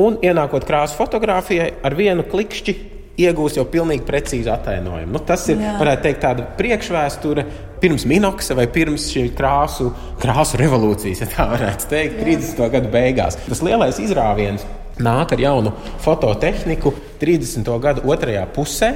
Un 0.00 0.16
ienākot 0.24 0.64
krāsu 0.64 0.96
fotografijai, 0.96 1.68
ar 1.84 1.98
vienu 1.98 2.24
klikšķi 2.30 2.76
iegūs 3.20 3.58
jau 3.58 3.66
pilnīgi 3.68 4.06
precīzi 4.08 4.48
atainojumu. 4.48 5.12
Nu, 5.12 5.20
tas 5.26 5.44
ir, 5.52 5.60
Jā. 5.60 5.74
varētu 5.82 6.06
teikt, 6.06 6.22
tāda 6.22 6.46
priekšvēsture 6.56 7.44
pirms 7.82 8.06
minoksa 8.08 8.56
vai 8.56 8.64
pirms 8.72 9.10
šī 9.12 9.26
krāsu, 9.36 9.90
krāsu 10.22 10.60
revolūcijas, 10.62 11.24
ja 11.26 11.28
tā 11.34 11.50
varētu 11.50 11.90
teikt, 11.90 12.20
30. 12.22 12.70
gadu 12.72 12.92
beigās. 12.94 13.36
Tas 13.50 13.60
lielais 13.66 14.00
izrāviens 14.00 14.64
nāk 15.04 15.34
ar 15.34 15.42
jaunu 15.42 15.72
fototehniku 16.04 16.92
30. 17.20 17.66
gadu 17.82 18.06
otrajā 18.10 18.46
pusē, 18.54 18.92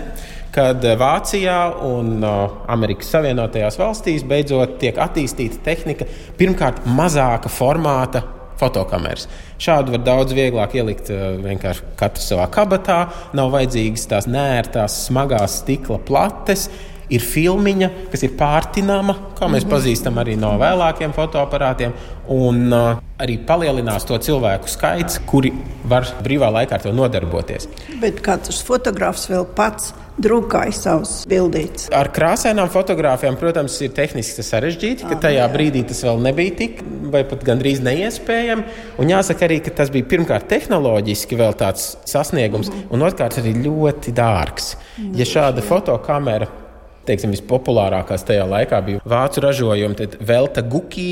kad 0.55 0.85
Vācijā 1.01 1.59
un 1.89 2.23
uh, 2.23 2.61
Amerikas 2.71 3.11
Savienotajās 3.15 3.79
valstīs 3.81 4.25
beidzot 4.29 4.79
tiek 4.83 5.01
attīstīta 5.03 5.59
tehnika, 5.67 6.07
pirmkārt, 6.39 6.85
mazāka 6.87 7.51
formāta 7.51 8.23
fotokameras. 8.61 9.27
Šādu 9.59 9.97
var 9.97 10.05
daudz 10.07 10.35
vieglāk 10.37 10.77
ielikt 10.79 11.11
uh, 11.11 11.35
vienkārši 11.43 11.91
katrs 11.99 12.31
savā 12.31 12.47
kabatā. 12.55 13.01
Nav 13.35 13.51
vajadzīgas 13.57 14.07
tās 14.13 14.31
nērtās, 14.31 15.03
smagās 15.09 15.59
stikla 15.65 15.99
plates 16.07 16.69
ir 17.13 17.25
filmiņa, 17.25 17.91
kas 18.13 18.25
ir 18.27 18.37
pārtināma, 18.39 19.17
kā 19.39 19.49
mēs 19.49 19.65
mm 19.65 19.69
-hmm. 19.69 19.75
pazīstam 19.75 20.21
arī 20.23 20.37
no 20.41 20.55
vēlākiem 20.61 21.13
fotoaparātiem. 21.13 21.93
Un 22.29 22.73
uh, 22.73 22.97
arī 23.19 23.39
palielinās 23.47 24.07
to 24.09 24.19
cilvēku 24.19 24.69
skaits, 24.69 25.21
kuri 25.27 25.53
var 25.85 26.07
brīvā 26.25 26.49
laikā 26.53 26.75
ar 26.75 26.83
to 26.83 26.93
nodarboties. 26.93 27.69
Bet 28.01 28.21
katrs 28.25 28.63
fotogrāfs 28.65 29.29
vēl 29.29 29.45
pats 29.57 29.93
drukāja 30.23 30.73
savus 30.73 31.13
bildītas. 31.29 31.89
Ar 31.95 32.09
krāsainām 32.15 32.71
fotografijām, 32.73 33.37
protams, 33.37 33.77
ir 33.83 33.93
tehniski 33.97 34.45
sarežģīti, 34.47 35.09
ka 35.11 35.19
tajā 35.27 35.47
brīdī 35.53 35.85
tas 35.89 36.03
vēl 36.07 36.23
nebija 36.29 36.57
tik, 36.63 36.83
vai 37.13 37.25
pat 37.29 37.45
gandrīz 37.47 37.83
neiespējami. 37.85 38.67
Un 39.03 39.11
jāsaka 39.11 39.49
arī, 39.49 39.61
ka 39.65 39.75
tas 39.83 39.91
bija 39.95 40.09
pirmkārt 40.15 40.49
tehnoloģiski 40.49 41.39
vēl 41.39 41.57
tāds 41.59 41.95
sasniegums, 42.11 42.71
mm. 42.71 42.91
un 42.95 43.09
otrkārt 43.09 43.41
arī 43.43 43.57
ļoti 43.65 44.15
dārgs. 44.15 44.75
Ja 45.19 45.27
šāda 45.27 45.65
fotokamera 45.67 46.64
teiksim, 47.09 47.33
vispopulārākās 47.35 48.25
tajā 48.29 48.45
laikā 48.49 48.81
bija 48.87 49.03
vācu 49.09 49.43
ražojumi, 49.45 49.99
tad 49.99 50.17
Velta 50.25 50.65
Gukī, 50.67 51.11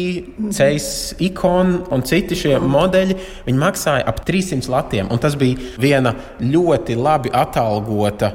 Ceļš, 0.52 0.86
Ikon 1.28 1.74
un 1.92 2.06
citi 2.08 2.38
šie 2.38 2.56
modeļi. 2.60 3.18
Viņi 3.48 3.60
maksāja 3.60 4.06
ap 4.08 4.22
300 4.28 4.72
latiem, 4.72 5.10
un 5.12 5.20
tas 5.22 5.36
bija 5.38 5.60
viena 5.82 6.14
ļoti 6.40 6.96
labi 6.98 7.32
atalgota 7.32 8.32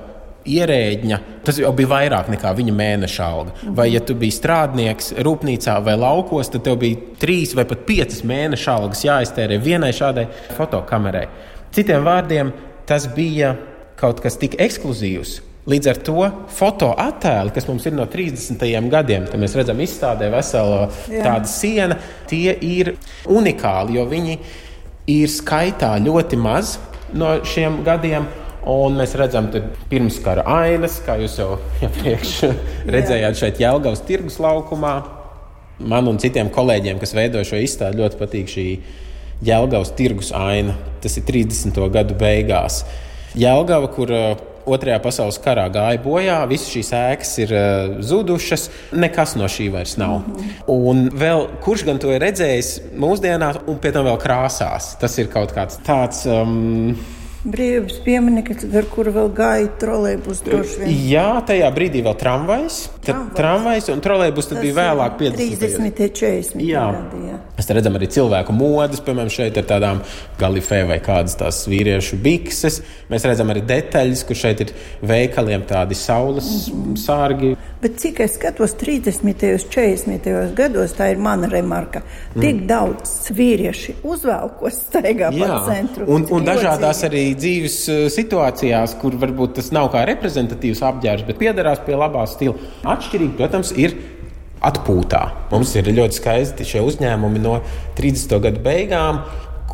ierēģiņa, 0.48 1.18
tas 1.46 1.60
jau 1.60 1.72
bija 1.76 1.92
vairāk 1.92 2.30
nekā 2.32 2.54
viņa 2.58 2.76
mēneša 2.76 3.26
alga. 3.28 3.56
Vai, 3.76 3.90
ja 3.92 4.02
tu 4.04 4.16
biji 4.18 4.38
strādnieks 4.38 5.14
rūpnīcā 5.26 5.78
vai 5.84 5.98
laukos, 6.00 6.52
tad 6.54 6.64
tev 6.68 6.80
bija 6.84 7.18
trīs 7.22 7.54
vai 7.58 7.68
pat 7.68 7.84
piecas 7.88 8.24
mēneša 8.28 8.78
algas 8.80 9.04
jāiztērē 9.08 9.60
vienai 9.64 9.92
šādai 9.96 10.28
fotokamerai. 10.58 11.26
Citiem 11.76 12.06
vārdiem, 12.08 12.54
tas 12.88 13.10
bija 13.16 13.56
kaut 14.00 14.22
kas 14.24 14.38
tik 14.40 14.56
ekskluzīvs, 14.62 15.40
Līdz 15.68 15.88
ar 15.92 15.98
to 16.00 16.22
fotoattēli, 16.56 17.52
kas 17.52 17.66
mums 17.68 17.84
ir 17.90 17.96
no 17.98 18.06
30. 18.08 18.62
gadiem, 18.88 19.26
tad 19.28 19.42
mēs 19.42 19.56
redzam, 19.60 19.82
izstādē 19.84 20.30
vesela 20.32 20.86
Jā. 21.12 21.26
tāda 21.26 21.52
siena, 21.52 21.98
tie 22.30 22.54
ir 22.64 22.94
unikāli, 23.28 23.98
jo 23.98 24.06
viņi 24.08 24.38
ir 25.12 25.28
skaitā 25.32 25.92
ļoti 26.06 26.40
maz 26.40 26.78
no 27.12 27.36
šiem 27.44 27.82
gadiem. 27.84 28.30
Un 28.68 28.96
mēs 29.00 29.14
redzam, 29.20 29.52
ka 29.52 29.62
pirmskara 29.92 30.48
ainas, 30.58 31.02
kā 31.04 31.20
jūs 31.20 31.38
jau 31.40 31.54
iepriekš 31.84 32.34
redzējāt, 32.88 33.44
šeit 33.44 33.62
Jēlgavas 33.64 34.08
tirgus 34.08 34.40
laukumā. 34.44 34.96
Man 35.84 36.08
un 36.08 36.20
citiem 36.20 36.48
kolēģiem, 36.52 37.00
kas 37.00 37.16
veido 37.16 37.44
šo 37.48 37.60
izstādi, 37.60 38.00
ļoti 38.00 38.24
patīk 38.24 38.52
šī 38.56 38.70
Jēlgavas 39.48 39.92
tirgus 40.00 40.32
aina. 40.36 40.80
Tas 41.04 41.20
ir 41.20 41.28
30. 41.28 41.80
gadu 41.92 42.16
beigās. 42.20 42.86
Jēlgava, 43.38 43.92
kur 43.96 44.12
Otrajā 44.68 45.00
pasaules 45.04 45.40
karā 45.44 45.68
gāja 45.72 46.02
bojā, 46.04 46.38
visas 46.50 46.72
šīs 46.74 46.94
ēkas 46.98 47.34
ir 47.44 47.54
uh, 47.56 47.98
zudušas, 48.04 48.68
nekas 48.92 49.38
no 49.40 49.48
šī 49.52 49.70
vairs 49.72 49.98
nav. 49.98 50.20
Mm 50.20 50.34
-hmm. 50.36 50.64
Un 50.68 51.10
vēl 51.10 51.48
kurš 51.64 51.86
gan 51.88 52.00
to 52.00 52.12
ir 52.12 52.22
redzējis 52.22 52.82
mūsdienās, 53.00 53.62
un 53.68 53.80
pie 53.80 53.92
tam 53.92 54.06
vēl 54.06 54.18
krāsās? 54.20 54.98
Tas 55.00 55.18
ir 55.18 55.28
kaut 55.28 55.56
kāds 55.56 55.80
tāds. 55.88 56.26
Um, 56.26 56.98
Brīvības 57.46 58.00
pieminiekts, 58.02 58.66
ar 58.76 58.88
kuru 58.90 59.12
vēl 59.14 59.28
gāja 59.38 59.68
trolēļus. 59.82 60.40
Jā, 61.08 61.28
tajā 61.48 61.70
brīdī 61.76 62.02
vēl 62.06 62.16
tramvajs. 62.18 62.80
Tramvajs, 63.06 63.36
tramvajs 63.38 63.90
un 63.94 64.02
trolēļus 64.04 64.50
bija 64.58 64.78
vēlāk, 64.80 65.20
50. 65.22 65.62
30, 65.62 66.18
40. 66.18 66.64
Jā. 66.66 66.88
Gadi, 66.96 67.22
jā. 67.30 67.38
Mēs 67.58 67.72
redzam 67.78 68.00
arī 68.00 68.10
cilvēku 68.18 68.56
modes, 68.58 69.04
piemēram, 69.06 69.32
šeit 69.34 69.60
ir 69.62 69.68
tādām 69.70 70.02
galifē 70.42 70.82
vai 70.90 70.98
kādas 71.04 71.38
tās 71.40 71.62
vīriešu 71.70 72.20
bikses. 72.26 72.82
Mēs 73.12 73.30
redzam 73.30 73.54
arī 73.54 73.64
detaļas, 73.70 74.26
kur 74.28 74.38
šeit 74.38 74.66
ir 74.66 74.74
veikaliem 75.06 75.66
tādi 75.70 75.98
saules 75.98 76.50
mm 76.68 76.84
-hmm. 76.84 77.00
sārgi. 77.06 77.56
Bet 77.82 78.00
cik 78.02 78.24
es 78.26 78.34
skatos 78.40 78.74
30. 78.80 79.22
un 79.22 79.34
40. 79.70 80.30
gados, 80.58 80.96
tā 80.98 81.12
ir 81.14 81.20
mana 81.22 81.46
remarka. 81.52 82.02
Tik 82.34 82.64
mm. 82.64 82.68
daudz 82.70 83.12
vīrieši 83.38 84.00
uzvelkos 84.08 84.80
staigā 84.88 85.30
pa 85.36 85.60
centru. 85.68 86.08
Un, 86.10 86.26
un 86.34 86.48
dažādās 86.48 87.04
arī 87.06 87.28
dzīves 87.38 87.80
uh, 87.94 88.04
situācijās, 88.14 88.98
kur 89.02 89.18
varbūt 89.22 89.60
tas 89.60 89.70
nav 89.76 89.92
kā 89.94 90.08
reprezentatīvs 90.10 90.82
apģērbs, 90.90 91.28
bet 91.30 91.42
piederās 91.42 91.84
pie 91.86 92.00
labā 92.00 92.26
stila. 92.30 92.58
Atšķirīgi, 92.96 93.36
protams, 93.38 93.74
ir 93.78 93.94
atpūtā. 94.66 95.22
Mums 95.52 95.76
ir 95.78 95.92
ļoti 95.94 96.18
skaisti 96.18 96.66
šie 96.66 96.82
uzņēmumi 96.86 97.44
no 97.44 97.60
30. 98.00 98.40
gadu 98.48 98.64
beigām. 98.66 99.22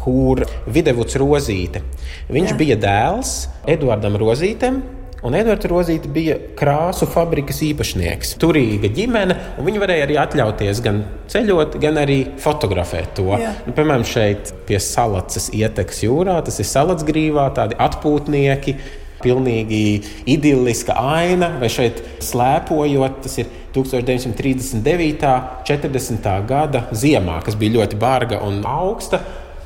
Kur 0.03 0.41
Videvuds 0.67 1.15
Rozīte. 1.15 1.79
Viņš 2.27 2.49
Jā. 2.51 2.57
bija 2.59 2.75
dēls 2.75 3.29
Eduardam 3.71 4.17
Rozītam, 4.19 4.81
Un 5.23 5.37
Edvards 5.39 5.69
Rozīte 5.71 6.09
bija 6.11 6.35
krāsu 6.59 7.07
fabrikas 7.07 7.61
īpašnieks. 7.63 8.33
Turīga 8.41 8.89
ģimene, 8.91 9.37
un 9.55 9.67
viņi 9.69 9.79
varēja 9.79 10.07
arī 10.07 10.17
atļauties 10.19 10.81
gan 10.83 10.99
ceļot, 11.31 11.77
gan 11.79 12.01
arī 12.01 12.17
fotografēt 12.43 13.13
to. 13.21 13.29
Nu, 13.63 13.71
piemēram, 13.75 14.03
šeit 14.07 14.51
pie 14.67 14.81
salacas 14.83 15.47
ietekas 15.55 16.03
jūrā, 16.03 16.41
tas 16.43 16.59
ir 16.59 16.67
salacgrīvā, 16.67 17.47
tādi 17.55 17.79
atpūtnieki, 17.87 18.75
pilnīgi 19.23 19.81
idilliska 20.27 20.99
aina, 20.99 21.53
vai 21.61 21.71
šeit 21.71 22.03
slēpojot, 22.19 23.21
tas 23.23 23.39
ir 23.39 23.51
1939. 23.77 25.23
un 25.31 25.67
40. 25.71 26.31
gada 26.51 26.87
ziemā, 26.91 27.39
kas 27.47 27.55
bija 27.55 27.79
ļoti 27.79 28.01
barga 28.01 28.43
un 28.43 28.59
augsta. 28.67 29.23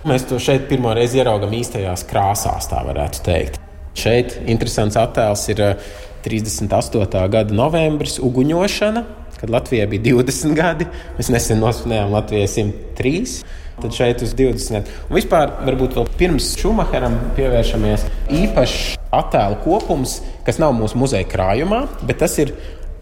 Mēs 0.07 0.29
to 0.29 0.37
šeit 0.37 0.69
pirmo 0.69 0.93
reizi 0.93 1.17
ieraugām 1.17 1.57
īstajās 1.57 2.05
krāsās, 2.07 2.69
tā 2.69 2.85
varētu 2.85 3.25
teikt. 3.25 3.63
Šeit 3.97 4.36
interesants 4.45 4.97
attēls 4.99 5.47
ir 5.49 5.62
38. 6.25 7.05
Eh, 7.07 7.29
gada 7.33 7.55
novembris, 7.55 8.19
uguņošana, 8.21 9.03
kad 9.39 9.53
Latvijai 9.53 9.88
bija 9.89 10.03
20 10.12 10.53
gadi. 10.57 10.88
Mēs 11.17 11.31
nesen 11.33 11.62
nosvinējām 11.63 12.13
Latvijai 12.13 12.49
103. 12.51 13.41
Tad 13.77 13.93
šeit 13.93 14.23
uz 14.25 14.33
20 14.38 14.73
gadiem. 14.73 14.93
Un 15.10 15.17
vispār, 15.19 15.51
varbūt 15.65 15.97
vēl 15.97 16.07
pirms 16.17 16.55
Šumacheram 16.57 17.17
pievēršamies 17.38 18.07
īpašs 18.39 18.95
attēlu 19.13 19.60
kopums, 19.63 20.19
kas 20.45 20.57
nav 20.62 20.73
mūsu 20.77 20.97
muzeja 20.97 21.27
krājumā, 21.29 21.83
bet 22.10 22.21
tas 22.23 22.38
ir 22.41 22.55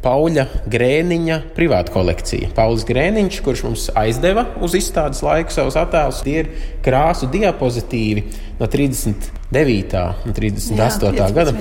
Pauļa 0.05 0.43
Grēniņa 0.69 1.39
privāta 1.55 1.89
kolekcija. 1.89 2.51
Pauls 2.53 2.83
Grēniņš, 2.85 3.37
kurš 3.41 3.63
mums 3.65 3.85
aizdeva 3.97 4.43
uz 4.61 4.75
izstādes 4.77 5.23
laiku 5.25 5.55
savus 5.55 5.77
attēlus, 5.81 6.19
tie 6.21 6.35
ir 6.43 6.51
krāsu 6.85 7.25
diapozitīvi 7.33 8.21
no 8.59 8.67
39. 8.69 10.03
un 10.27 10.35
38. 10.37 11.09
Jā, 11.17 11.29
gada. 11.33 11.55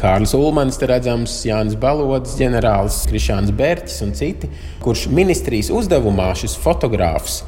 Kārlis 0.00 0.34
Ulmans, 0.34 0.80
redzams, 0.90 1.36
Jānis 1.46 1.78
Balodis, 1.78 2.34
ģenerālis 2.40 3.04
Krišāns 3.12 3.54
Bērķis 3.54 4.02
un 4.08 4.16
citi, 4.18 4.50
kurš 4.82 5.06
ministrijas 5.14 5.70
uzdevumā 5.70 6.32
šis 6.40 6.58
fotogrāfs 6.64 7.44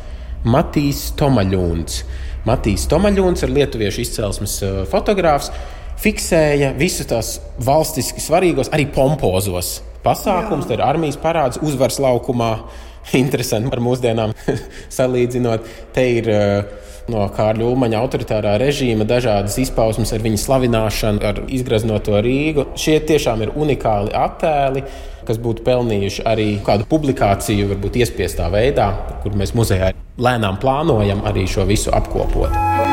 Matīs 0.46 1.08
Tomaļūns. 1.18 1.98
Matīs 2.46 2.86
Tomaļūns 2.86 3.42
ir 3.42 3.56
lietuviešu 3.56 4.04
izcelsmes 4.06 4.60
eh, 4.62 4.78
fotogrāfs 4.86 5.50
fiksēja 5.98 6.70
visus 6.78 7.10
tās 7.10 7.34
valstiski 7.66 8.22
svarīgos, 8.22 8.70
arī 8.70 8.86
pompozos 8.94 9.80
pasākums. 10.04 10.68
Tur 10.68 10.78
ir 10.78 10.84
armijas 10.86 11.18
parāds 11.20 11.60
uzvaras 11.62 12.00
laukumā. 12.02 12.52
Interesanti 13.22 13.72
ar 13.72 13.80
mūsdienām 13.80 14.34
salīdzinot. 14.98 15.68
Te 15.96 16.04
ir 16.18 16.28
uh, 16.32 16.88
no 17.12 17.24
Kārļa 17.34 17.66
Ulmaņa 17.68 18.00
autoritārā 18.02 18.56
režīma 18.60 19.06
dažādas 19.08 19.58
izpausmes 19.62 20.12
ar 20.14 20.24
viņa 20.24 20.42
slavināšanu, 20.44 21.22
ar 21.24 21.42
izgraznoto 21.46 22.18
Rīgu. 22.24 22.68
Šie 22.78 22.98
tiešām 23.08 23.46
ir 23.46 23.54
unikāli 23.56 24.14
attēli, 24.16 24.84
kas 25.28 25.40
būtu 25.44 25.64
pelnījuši 25.66 26.26
arī 26.28 26.50
kādu 26.64 26.88
publikāciju, 26.90 27.72
varbūt 27.74 28.00
iespiestā 28.04 28.48
veidā, 28.52 28.90
kur 29.24 29.36
mēs 29.38 29.56
muzejā 29.58 29.92
lēnām 30.18 30.60
plānojam 30.62 31.24
arī 31.28 31.48
šo 31.50 31.68
visu 31.68 31.94
apkopot. 31.94 32.87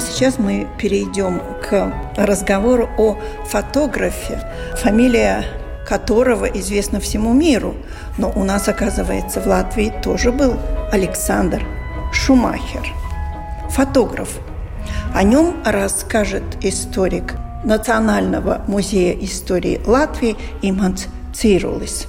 Сейчас 0.00 0.38
мы 0.38 0.66
перейдем 0.78 1.40
к 1.62 1.92
разговору 2.16 2.88
о 2.98 3.18
фотографе, 3.46 4.40
фамилия 4.76 5.44
которого 5.86 6.46
известна 6.46 7.00
всему 7.00 7.32
миру. 7.32 7.74
Но 8.18 8.32
у 8.34 8.44
нас, 8.44 8.68
оказывается, 8.68 9.40
в 9.40 9.46
Латвии 9.46 9.92
тоже 10.02 10.32
был 10.32 10.56
Александр 10.90 11.62
Шумахер, 12.12 12.86
фотограф. 13.70 14.38
О 15.14 15.22
нем 15.22 15.56
расскажет 15.64 16.42
историк 16.62 17.34
Национального 17.64 18.62
музея 18.66 19.14
истории 19.20 19.80
Латвии 19.86 20.36
Иманс 20.62 21.06
Цирулис. 21.34 22.06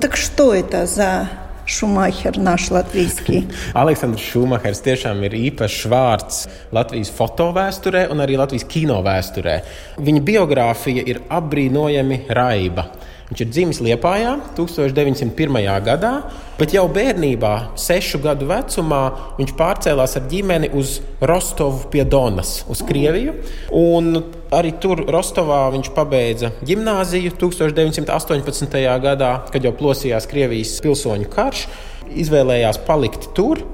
Так 0.00 0.16
что 0.16 0.54
это 0.54 0.86
за 0.86 1.28
Šumacher, 1.66 2.36
nаш 2.38 2.68
latviešu. 2.74 3.40
Aleksandrs 3.80 4.24
Šumachers 4.28 4.82
tiešām 4.84 5.22
ir 5.24 5.36
īpašs 5.38 5.86
vārds 5.88 6.42
Latvijas 6.76 7.12
fotovēsturē 7.16 8.06
un 8.12 8.20
arī 8.24 8.36
Latvijas 8.40 8.66
kino 8.68 9.00
vēsturē. 9.04 9.56
Viņa 10.04 10.24
biogrāfija 10.28 11.06
ir 11.08 11.22
apbrīnojami 11.32 12.24
raiba. 12.36 12.88
Viņš 13.30 13.40
ir 13.40 13.48
dzimis 13.50 13.80
Liepājā 13.80 14.34
1901. 14.58 15.56
gadā, 15.86 16.12
bet 16.58 16.74
jau 16.74 16.84
bērnībā, 16.92 17.52
sešu 17.80 18.20
gadu 18.24 18.48
vecumā, 18.50 19.02
viņš 19.38 19.54
pārcēlās 19.58 20.16
ar 20.18 20.26
ģimeni 20.30 20.70
uz 20.78 20.98
Rostovu 21.24 21.88
pie 21.92 22.04
Donas, 22.06 22.60
uz 22.70 22.82
Krieviju. 22.86 23.34
Un 23.78 24.20
arī 24.54 24.74
tur, 24.82 25.04
Rostovā, 25.10 25.64
viņš 25.74 25.90
pabeidza 25.96 26.52
gimnāziju 26.66 27.34
1918. 27.40 28.78
gadā, 29.02 29.32
kad 29.50 29.66
jau 29.66 29.74
plosījās 29.78 30.28
Krievijas 30.30 30.78
pilsoņu 30.84 31.30
karš. 31.34 31.66
Izvēlējās 32.24 32.82
palikt 32.86 33.30
tur, 33.36 33.64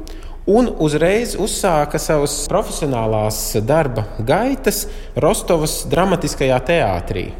un 0.48 0.70
uzreiz 0.80 1.34
uzsāka 1.38 2.00
savas 2.00 2.34
profesionālās 2.50 3.38
darba 3.66 4.06
gaitas 4.18 4.86
Rostovas 5.16 5.82
dramatiskajā 5.90 6.58
teātrī. 6.70 7.30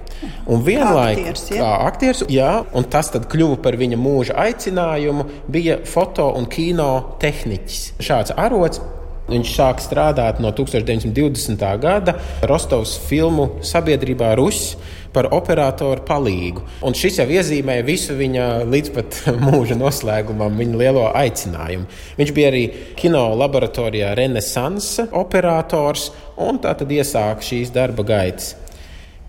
Un 0.51 0.61
vienlaikus, 0.67 1.47
kā, 1.49 1.69
aktieris, 1.89 2.27
jā, 2.29 2.51
un 2.77 2.85
tas 2.93 3.09
kļuva 3.09 3.57
par 3.65 3.79
viņa 3.81 3.97
mūža 3.97 4.37
aicinājumu, 4.43 5.27
bija 5.49 5.81
foto 5.89 6.29
un 6.37 6.49
kino 6.51 7.17
tehniķis. 7.23 7.85
Šāds 8.05 8.37
arots 8.37 8.83
Viņš 9.31 9.51
sāk 9.55 9.79
strādāt 9.79 10.41
no 10.43 10.51
1920. 10.51 11.61
gada 11.79 12.17
Rostovas 12.51 12.97
filmu 13.07 13.61
sabiedrībā 13.63 14.33
Rusis 14.39 14.75
par 15.15 15.29
operatoru 15.35 16.05
palīgu. 16.07 16.63
Un 16.87 16.95
šis 16.97 17.21
jau 17.21 17.27
iezīmēja 17.31 17.87
visu 17.87 18.17
viņa 18.19 18.47
līdz 18.71 18.95
pat 18.95 19.21
mūža 19.47 19.79
noslēgumam, 19.81 20.59
viņa 20.61 20.81
lielo 20.81 21.05
aicinājumu. 21.11 21.89
Viņš 22.21 22.35
bija 22.37 22.51
arī 22.53 22.65
kino 22.99 23.27
laboratorijā 23.41 24.15
Renesanse 24.19 25.09
operators 25.19 26.11
un 26.41 26.61
tā 26.63 26.75
tad 26.79 26.91
iesāka 26.95 27.45
šīs 27.45 27.73
darba 27.75 28.07
gaitas. 28.07 28.55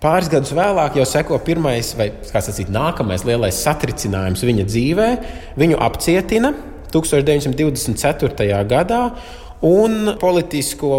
Pāris 0.02 0.26
gadus 0.26 0.50
vēlāk 0.50 0.96
jau 0.98 1.04
seko 1.06 1.36
pirmais, 1.46 1.92
vai 1.94 2.08
sacīt, 2.26 2.72
nākamais 2.74 3.22
lielais 3.22 3.60
satricinājums 3.62 4.42
viņa 4.42 4.64
dzīvē. 4.66 5.08
Viņu 5.62 5.78
apcietina 5.78 6.50
1924. 6.90 8.58
gadā. 8.68 9.02
Un 9.62 10.16
politisko 10.18 10.96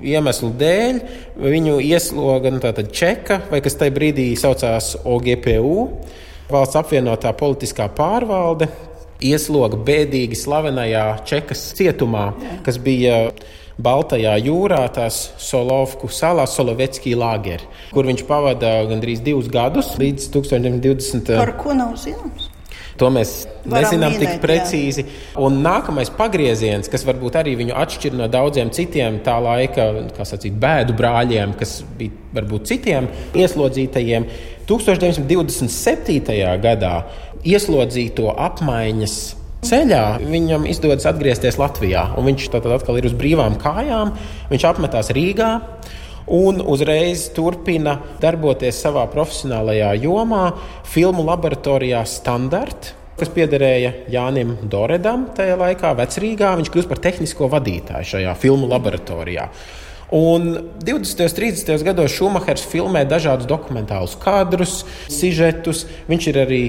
iemeslu 0.00 0.48
dēļ 0.56 1.00
viņu 1.36 1.76
iesloga 1.84 2.52
nu, 2.54 2.60
Čeka, 2.96 3.42
vai 3.50 3.60
kas 3.60 3.76
tajā 3.76 3.92
brīdī 3.92 4.30
saucās 4.40 4.94
OGPU, 5.04 5.74
valsts 6.48 6.78
apvienotā 6.80 7.34
politiskā 7.36 7.90
pārvalde, 7.92 8.70
iesloga 9.20 9.76
bēdīgi 9.84 10.38
slavenajā 10.38 11.04
Čekas 11.28 11.66
cietumā, 11.76 12.30
kas 12.64 12.80
bija 12.80 13.26
Baltajā 13.80 14.34
jūrā, 14.44 14.80
tās 14.92 15.30
Solovku 15.40 16.10
salā, 16.12 16.44
Solovetskī 16.48 17.14
lāgeri, 17.16 17.64
kur 17.94 18.08
viņš 18.08 18.24
pavadīja 18.28 18.88
gandrīz 18.90 19.22
divus 19.24 19.48
gadus 19.52 19.94
līdz 20.00 20.28
1920. 20.36 21.32
Par 21.40 21.54
ko 21.60 21.76
nav 21.76 21.96
zināms? 22.00 22.49
To 23.00 23.08
mēs 23.12 23.30
Varam 23.64 23.78
nezinām 23.78 24.12
minēt, 24.12 24.34
tik 24.36 24.42
precīzi. 24.42 25.06
Un 25.40 25.62
nākamais 25.64 26.12
pagrieziens, 26.12 26.90
kas 26.92 27.06
varbūt 27.08 27.38
arī 27.40 27.56
viņu 27.60 27.76
atšķir 27.80 28.16
no 28.18 28.28
daudziem 28.30 28.72
citiem 28.76 29.18
tā 29.24 29.38
laika 29.40 29.88
sacīt, 30.20 30.58
bēdu 30.60 30.96
brāļiem, 30.98 31.56
kas 31.60 31.80
bija 31.98 32.12
varbūt 32.36 32.68
citiem 32.70 33.08
ieslodzītajiem, 33.40 34.28
1927. 34.70 36.40
gadā 36.62 36.94
ieslodzīto 37.48 38.30
apmaiņas 38.36 39.16
ceļā 39.66 40.04
viņam 40.24 40.66
izdodas 40.68 41.08
atgriezties 41.08 41.58
Latvijā. 41.60 42.06
Viņš 42.16 42.46
tad 42.52 42.68
atkal 42.76 43.00
ir 43.00 43.08
uz 43.10 43.16
brīvām 43.16 43.58
kājām, 43.60 44.14
viņš 44.52 44.68
apmetās 44.70 45.12
Rīgā. 45.16 45.50
Un 46.30 46.60
uzreiz 46.62 47.24
turpina 47.34 47.96
darboties 48.22 48.78
savā 48.84 49.02
profesionālajā 49.10 49.90
jomā, 50.04 50.44
filmu 50.86 51.24
laboratorijā 51.26 52.04
Standard, 52.06 52.92
kas 53.18 53.32
piederēja 53.34 53.92
Jānim 54.12 54.54
Doredam 54.70 55.26
tajā 55.36 55.58
laikā, 55.58 55.90
Vecrīgā. 55.98 56.54
Viņš 56.60 56.70
kļūst 56.70 56.90
par 56.90 57.02
tehnisko 57.02 57.50
vadītāju 57.50 58.12
šajā 58.14 58.34
filmu 58.38 58.70
laboratorijā. 58.70 59.48
Un 60.14 60.56
20. 60.82 61.20
un 61.22 61.34
30. 61.36 61.84
gados 61.86 62.14
Šumahers 62.14 62.64
filmē 62.66 63.04
dažādus 63.06 63.46
dokumentālus 63.50 64.16
kadrus, 64.18 64.80
sižetus. 65.10 65.84
Viņš 66.10 66.30
ir 66.32 66.40
arī 66.46 66.62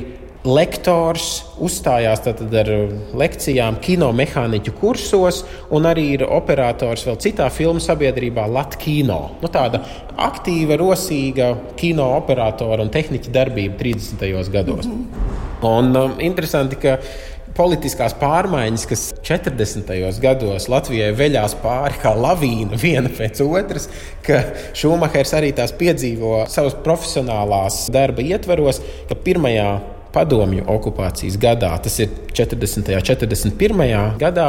lektors, 0.48 1.44
uzstājās 1.62 2.24
ar 2.26 2.70
lekcijām 3.18 3.78
kino 3.84 4.10
mehāniķu 4.16 4.74
kursos, 4.80 5.44
un 5.70 5.86
arī 5.90 6.08
ir 6.16 6.26
operators 6.26 7.06
vēl 7.06 7.20
citā 7.22 7.50
filmu 7.54 7.82
sabiedrībā 7.84 8.48
Latvijas-Kino. 8.50 9.20
Nu, 9.42 9.50
tāda 9.54 9.84
aktīva, 10.18 10.80
rosīga 10.82 11.54
kino 11.78 12.08
operatora 12.18 12.82
un 12.82 12.90
tehniķa 12.94 13.34
darbība 13.34 13.78
30. 13.78 14.50
gados. 14.52 14.88
Mm 14.88 14.92
-hmm. 14.94 15.68
Un 15.68 15.96
um, 15.96 16.20
interesanti, 16.20 16.76
ka 16.76 16.98
politiskās 17.56 18.14
pārmaiņas, 18.14 18.88
kas 18.88 19.14
40. 19.28 20.20
gados 20.24 20.68
Latvijai 20.72 21.12
veļās 21.14 21.56
pāri 21.62 22.00
kā 22.02 22.16
lavīna 22.16 22.80
viena 22.82 23.10
pēc 23.10 23.42
otras, 23.46 23.90
ka 24.26 24.44
Šumahers 24.74 25.34
arī 25.34 25.52
tās 25.54 25.72
piedzīvo 25.72 26.46
savas 26.48 26.74
profesionālās 26.74 27.92
darba 27.94 28.22
ietvaros, 28.22 28.82
ka 29.10 29.16
pirmajā 29.16 29.82
padomju 30.14 30.66
okupācijas 30.72 31.38
gadā, 31.42 31.72
tas 31.84 32.00
ir 32.04 32.12
40. 32.34 32.96
un 32.96 33.06
41. 33.12 34.18
gadā, 34.22 34.48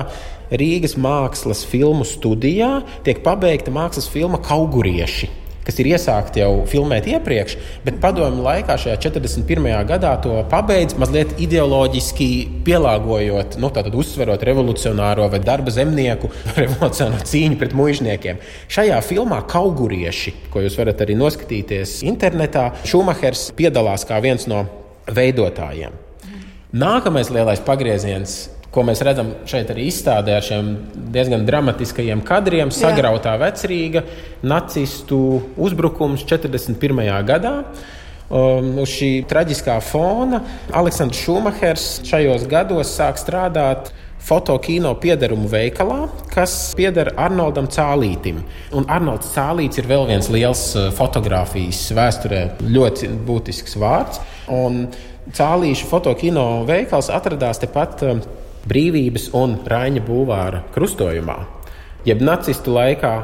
Rīgas 0.53 0.99
mākslas 1.01 1.63
filmu 1.65 2.05
studijā 2.05 2.83
tiek 3.07 3.23
pabeigta 3.25 3.73
mākslas 3.73 4.11
filma 4.13 4.41
Kaugurieši. 4.43 5.31
Kas 5.63 5.77
ir 5.79 5.93
iesākta 5.93 6.41
jau 6.41 6.65
filmēt 6.67 7.07
iepriekš, 7.07 7.55
bet 7.87 8.01
padomju 8.03 8.43
laikā, 8.43 8.75
šajā 8.83 8.97
41. 9.05 9.69
gadā, 9.87 10.17
to 10.25 10.41
pabeidz 10.51 10.97
mazliet 10.99 11.37
ideoloģiski 11.43 12.27
pielāgojot, 12.67 13.61
nu, 13.63 13.71
tātad 13.71 13.95
uzsverot 13.95 14.43
revolucionāro 14.49 15.29
vai 15.31 15.39
darba 15.45 15.71
zemnieku 15.71 16.33
revolucionāro 16.59 17.23
cīņu 17.31 17.61
pret 17.63 17.79
mužniekiem. 17.79 18.43
Šajā 18.75 18.99
filmā 19.07 19.39
Kaugurieši, 19.55 20.35
ko 20.51 20.67
jūs 20.67 20.79
varat 20.83 21.07
arī 21.07 21.15
noskatīties 21.23 22.01
internetā, 22.11 22.73
Šumahers 22.83 23.53
piedalās 23.55 24.03
kā 24.09 24.19
viens 24.25 24.51
no 24.51 24.65
veidotājiem. 25.07 25.95
Nākamais 26.73 27.29
lielais 27.33 27.61
pagrieziens, 27.61 28.47
ko 28.73 28.85
mēs 28.89 29.03
redzam 29.05 29.35
šeit 29.49 29.69
arī 29.73 29.89
izstādē 29.91 30.39
ar 30.39 30.47
šiem 30.47 30.71
diezgan 31.13 31.45
dramatiskajiem 31.45 32.23
kadriem, 32.25 32.71
ir 32.73 32.77
sagrautā 32.77 33.35
vecrīga, 33.41 34.07
nacistu 34.41 35.19
uzbrukums 35.61 36.25
41. 36.29 37.03
gadā. 37.29 37.59
Um, 38.33 38.79
uz 38.81 38.89
šī 38.89 39.27
traģiskā 39.29 39.75
fona 39.85 40.39
Aleksandrs 40.73 41.19
Šumahers 41.21 41.83
šajos 42.09 42.47
gados 42.49 42.95
sāk 42.97 43.19
strādāt 43.21 43.91
fotokino 44.23 44.93
piedarumu 45.03 45.49
veikalā, 45.51 46.07
kas 46.33 46.73
pieder 46.79 47.13
Arnoldam 47.21 47.69
Cālītim. 47.73 48.43
Un 48.77 48.87
Arnolds 48.93 49.33
Cālīts 49.35 49.81
ir 49.83 49.89
vēl 49.91 50.07
viens 50.11 50.31
liels 50.33 50.63
uh, 50.79 50.91
fotografijas 50.95 51.85
vēsturē 51.97 52.43
ļoti 52.63 53.11
būtisks 53.27 53.79
vārds. 53.83 54.23
Un 54.53 54.87
Cālīša 55.33 55.91
fotokino 55.91 56.47
veikals 56.69 57.11
atradās 57.15 57.63
tepat 57.63 58.07
um, 58.09 58.23
Brīvības 58.69 59.33
un 59.39 59.59
Raņa 59.67 60.03
būvāra 60.07 60.63
krustojumā. 60.75 61.39
Jeb 62.07 62.23
nacistu 62.23 62.75
laikā 62.75 63.15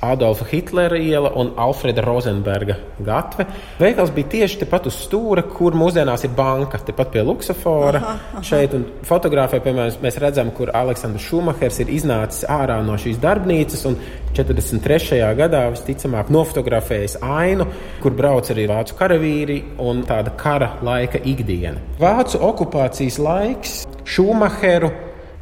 Adolfa 0.00 0.46
Hitlera 0.48 0.96
iela 0.96 1.30
un 1.36 1.52
Alfreda 1.56 2.00
Rozenberga 2.00 2.76
gatve. 3.04 3.44
Veikals 3.78 4.12
bija 4.16 4.30
tieši 4.34 4.62
tepat 4.62 4.88
uz 4.88 4.96
stūra, 5.04 5.44
kur 5.44 5.76
mūsdienās 5.76 6.24
ir 6.24 6.32
banka, 6.36 6.80
tepat 6.84 7.10
pie 7.12 7.24
Luksafora. 7.26 8.00
Aha, 8.00 8.14
aha. 8.30 8.42
Šeit 8.46 8.76
fotografē, 9.08 9.60
piemēram, 9.60 10.00
mēs 10.00 10.16
redzam, 10.22 10.52
kur 10.56 10.72
Aleksandrs 10.76 11.26
Šumahers 11.28 11.82
ir 11.84 11.92
iznācis 11.92 12.46
ārā 12.48 12.78
no 12.86 12.96
šīs 13.00 13.20
darbnīcas 13.20 13.84
un 13.90 13.98
43. 14.38 15.20
gadā 15.36 15.66
visticamāk 15.74 16.32
nofotografējis 16.32 17.18
ainu, 17.20 17.68
kur 18.00 18.16
brauc 18.16 18.48
arī 18.54 18.64
vācu 18.70 18.96
karavīri 18.96 19.60
un 19.84 20.00
tāda 20.08 20.32
kara 20.40 20.72
laika 20.86 21.20
ikdiena. 21.20 21.76
Vācu 22.00 22.40
okupācijas 22.48 23.20
laiks 23.20 23.78
Šumaheru 24.08 24.88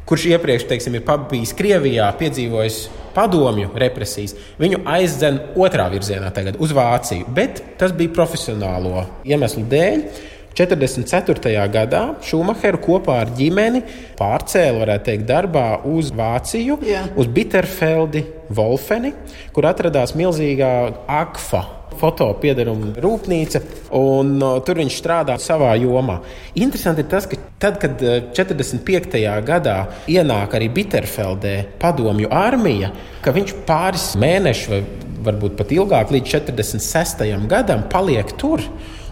kurš 0.09 0.25
iepriekš 0.25 0.63
teiksim, 0.65 0.95
ir 0.97 1.03
bijis 1.29 1.51
Krievijā, 1.53 2.07
piedzīvojis 2.17 2.77
padomju 3.19 3.73
represijas, 3.79 4.35
viņu 4.61 4.83
aizdzen 4.87 5.41
otrā 5.59 5.89
virzienā, 5.91 6.31
tagad 6.35 6.59
uz 6.63 6.73
Vāciju. 6.75 7.27
Bet 7.35 7.61
tas 7.79 7.95
bija 7.95 8.15
profesionālo 8.15 9.05
iemeslu 9.27 9.67
dēļ. 9.69 10.03
44. 10.59 11.51
gadā 11.71 12.01
Šumacheru 12.25 12.81
kopā 12.83 13.19
ar 13.21 13.29
ģimeni 13.37 13.79
pārcēla, 14.19 14.81
varētu 14.81 15.05
teikt, 15.07 15.25
darbā 15.29 15.65
uz 15.87 16.09
Vāciju, 16.11 16.79
Jā. 16.83 17.05
uz 17.15 17.29
Bitterfeldi, 17.31 18.25
Wolfeni, 18.57 19.13
kur 19.55 19.69
atradās 19.69 20.17
milzīgā 20.19 20.73
akfa 21.21 21.78
fotopiedaruma 21.99 22.93
rūpnīca, 23.01 23.61
un 23.97 24.37
uh, 24.37 24.59
tur 24.65 24.79
viņš 24.81 24.99
strādā 25.01 25.35
savā 25.41 25.73
jomā. 25.81 26.19
Interesanti 26.59 27.05
ir 27.05 27.09
tas, 27.11 27.27
ka 27.29 27.39
tad, 27.61 27.81
kad 27.81 27.99
45. 28.37 29.19
Uh, 29.19 29.41
gadā 29.45 29.77
ienāk 30.11 30.55
arī 30.59 30.69
Bitterfeldē 30.77 31.55
padomju 31.81 32.31
armija, 32.31 32.93
ka 33.25 33.35
viņš 33.35 33.57
pāris 33.67 34.11
mēnešus, 34.19 34.71
vai 34.71 34.83
varbūt 35.25 35.57
pat 35.59 35.73
ilgāk, 35.75 36.13
līdz 36.15 36.37
46. 36.39 37.27
gadam 37.49 37.85
paliek 37.91 38.31
tur. 38.39 38.63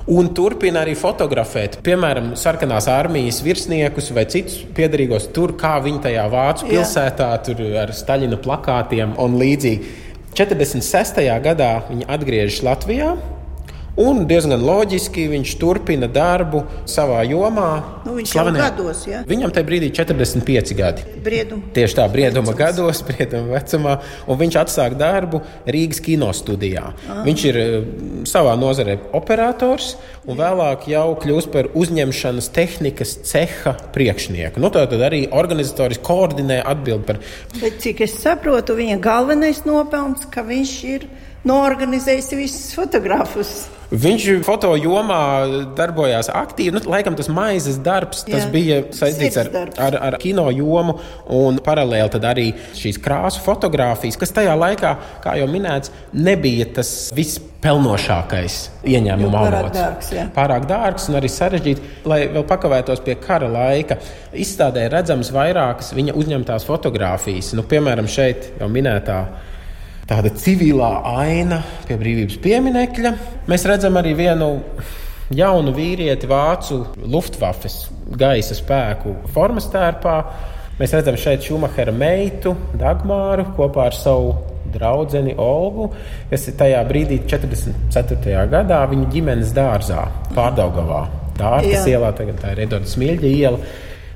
Un 0.07 0.29
turpina 0.31 0.85
arī 0.85 0.93
fotografēt, 0.95 1.81
piemēram, 1.83 2.29
sarkanās 2.39 2.85
armijas 2.87 3.41
virsniekus 3.43 4.07
vai 4.15 4.23
citus 4.31 4.61
piedarīgos 4.77 5.25
tur, 5.35 5.51
kā 5.59 5.73
viņi 5.83 5.99
tajā 6.05 6.23
vācu 6.31 6.69
pilsētā, 6.69 7.27
tur 7.43 7.59
ar 7.81 7.91
Staļina 7.91 8.39
plakātiem 8.39 9.17
un 9.19 9.35
līdzīgi. 9.41 9.91
46. 10.37 11.17
gadā 11.41 11.71
viņi 11.89 12.05
atgriežas 12.13 12.61
Latvijā. 12.61 13.15
Un 13.97 14.27
diezgan 14.29 14.61
loģiski 14.61 15.23
viņš 15.31 15.51
turpina 15.57 16.05
darbu 16.05 16.59
savā 16.85 17.23
jomā. 17.25 17.69
Nu, 18.05 18.13
viņš 18.19 18.33
Slavenē. 18.35 18.59
jau 18.59 18.65
gados, 18.67 18.99
ja? 19.09 19.23
Viņam 19.25 19.53
tajā 19.55 19.65
brīdī 19.65 19.89
45 19.97 20.73
gadi. 20.77 21.05
Brieduma. 21.25 21.71
Tieši 21.73 21.97
tā, 21.97 22.05
brieduma 22.13 22.53
Vecums. 22.53 22.59
gados, 22.59 23.01
brieduma 23.07 23.57
vecumā. 23.57 23.95
Un 24.29 24.37
viņš 24.37 24.57
atsāk 24.61 24.97
darbu 24.99 25.41
Rīgas 25.65 26.01
kino 26.05 26.29
studijā. 26.37 26.91
Aha. 26.93 27.23
Viņš 27.25 27.45
ir 27.49 27.57
eh, 27.61 27.87
savā 28.29 28.53
nozarē 28.59 28.99
operators 29.17 29.95
un 30.27 30.37
vēlāk 30.37 30.85
jau 30.91 31.07
kļūst 31.23 31.49
par 31.53 31.71
uzņemšanas 31.73 32.51
tehnikas 32.53 33.15
ceha 33.25 33.73
priekšnieku. 33.95 34.61
Nu, 34.61 34.69
tad 34.73 34.93
arī 34.93 35.23
organizatoriski 35.31 36.05
koordinē 36.05 36.59
atbild 36.69 37.07
par. 37.09 37.17
Bet 37.57 37.81
cik 37.81 38.05
es 38.05 38.13
saprotu, 38.21 38.77
viņa 38.77 38.99
galvenais 39.01 39.63
nopelns, 39.65 40.27
ka 40.29 40.45
viņš 40.45 40.75
ir 40.93 41.07
norganizējis 41.47 42.29
visus 42.37 42.69
fotogrāfus. 42.77 43.55
Viņš 43.87 44.25
foto 44.43 44.73
jomā 44.75 45.21
darbojās 45.77 46.27
aktīvi. 46.27 46.73
Nu, 46.75 46.81
laikam 46.91 47.15
tas 47.15 47.29
maizes 47.31 47.77
darbs, 47.79 48.25
tas 48.27 48.43
Jā. 48.43 48.49
bija 48.51 48.79
saistīts 48.91 49.39
ar, 49.39 49.49
ar, 49.79 49.95
ar 50.09 50.17
kino 50.19 50.49
jomu 50.51 50.97
un 51.31 51.61
paralēli 51.63 52.19
arī 52.27 52.49
šīs 52.75 52.99
krāsu 53.03 53.39
fotografijas, 53.45 54.19
kas 54.19 54.35
tajā 54.35 54.57
laikā, 54.59 54.93
kā 55.23 55.37
jau 55.39 55.47
minēts, 55.51 55.93
nebija 56.11 56.67
tas 56.75 56.91
vispelnošākais 57.15 58.59
ieņēmuma 58.91 59.47
avots. 59.47 59.79
Dārgs, 59.79 60.13
jā. 60.19 60.27
pārāk 60.35 60.67
dārgs 60.67 61.07
un 61.07 61.21
arī 61.21 61.31
sarežģīts. 61.31 61.97
Lai 62.11 62.25
vēl 62.33 62.43
pakavētos 62.47 63.03
pie 63.07 63.15
kara 63.23 63.47
laika, 63.51 64.01
izstādē 64.35 64.89
redzamas 64.91 65.31
vairākas 65.31 65.95
viņa 65.95 66.15
uzņemtās 66.19 66.67
fotogrāfijas. 66.67 67.55
Nu, 67.55 67.63
piemēram, 67.63 68.11
šeit 68.11 68.51
jau 68.59 68.67
minētā 68.71 69.23
tāda 70.07 70.31
civilā 70.39 70.91
aina 71.19 71.61
pie 71.87 71.97
brīvības 71.99 72.39
pieminiekļa. 72.43 73.13
Mēs 73.51 73.65
redzam 73.67 73.99
arī 73.99 74.13
vienu 74.17 74.49
jaunu 75.35 75.73
vīrieti 75.75 76.29
vācu 76.29 76.83
Luftwaffes 77.03 77.87
gaisa 78.19 78.55
spēku 78.55 79.17
formas 79.35 79.67
tērpā. 79.73 80.17
Mēs 80.77 80.93
redzam 80.93 81.17
šeit 81.19 81.43
Šumahera 81.43 81.91
meitu 81.91 82.53
Dagmāru 82.77 83.49
kopā 83.57 83.89
ar 83.89 83.97
savu 83.97 84.35
draugu 84.71 85.23
Olgu, 85.41 85.87
kas 86.29 86.47
ir 86.47 86.57
tajā 86.59 86.81
brīdī, 86.87 87.21
44. 87.25 88.43
gadā, 88.51 88.81
viņa 88.91 89.07
ģimenes 89.13 89.53
dārzā, 89.55 90.03
Pārdaugavā. 90.35 91.05
Dārtas 91.37 91.87
ielā, 91.87 92.11
tagad 92.17 92.39
tā 92.41 92.51
ir 92.53 92.65
Edvards 92.65 92.95
Smilģa 92.97 93.31
iela. 93.31 93.59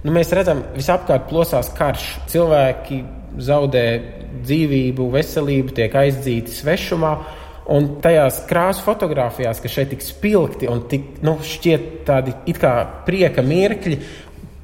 Nu, 0.03 0.13
mēs 0.13 0.31
redzam, 0.33 0.63
visapkārt 0.75 1.27
plosās 1.29 1.69
karš. 1.77 2.07
Cilvēki 2.31 3.01
zaudē 3.39 3.85
dzīvību, 4.41 5.07
veselību, 5.13 5.75
tiek 5.77 5.95
aizdzīti 6.01 6.55
svešumā. 6.55 7.13
Un 7.71 7.87
tajās 8.03 8.41
krāsu 8.49 8.83
fotografijās, 8.83 9.61
kas 9.63 9.71
šeit 9.75 9.91
tik 9.93 10.01
spilgti 10.03 10.67
un 10.67 10.81
tik, 10.91 11.21
nu, 11.23 11.37
šķiet 11.45 11.87
tādi 12.07 12.33
it 12.49 12.59
kā 12.59 12.73
prieka 13.05 13.45
mirkļi, 13.45 13.99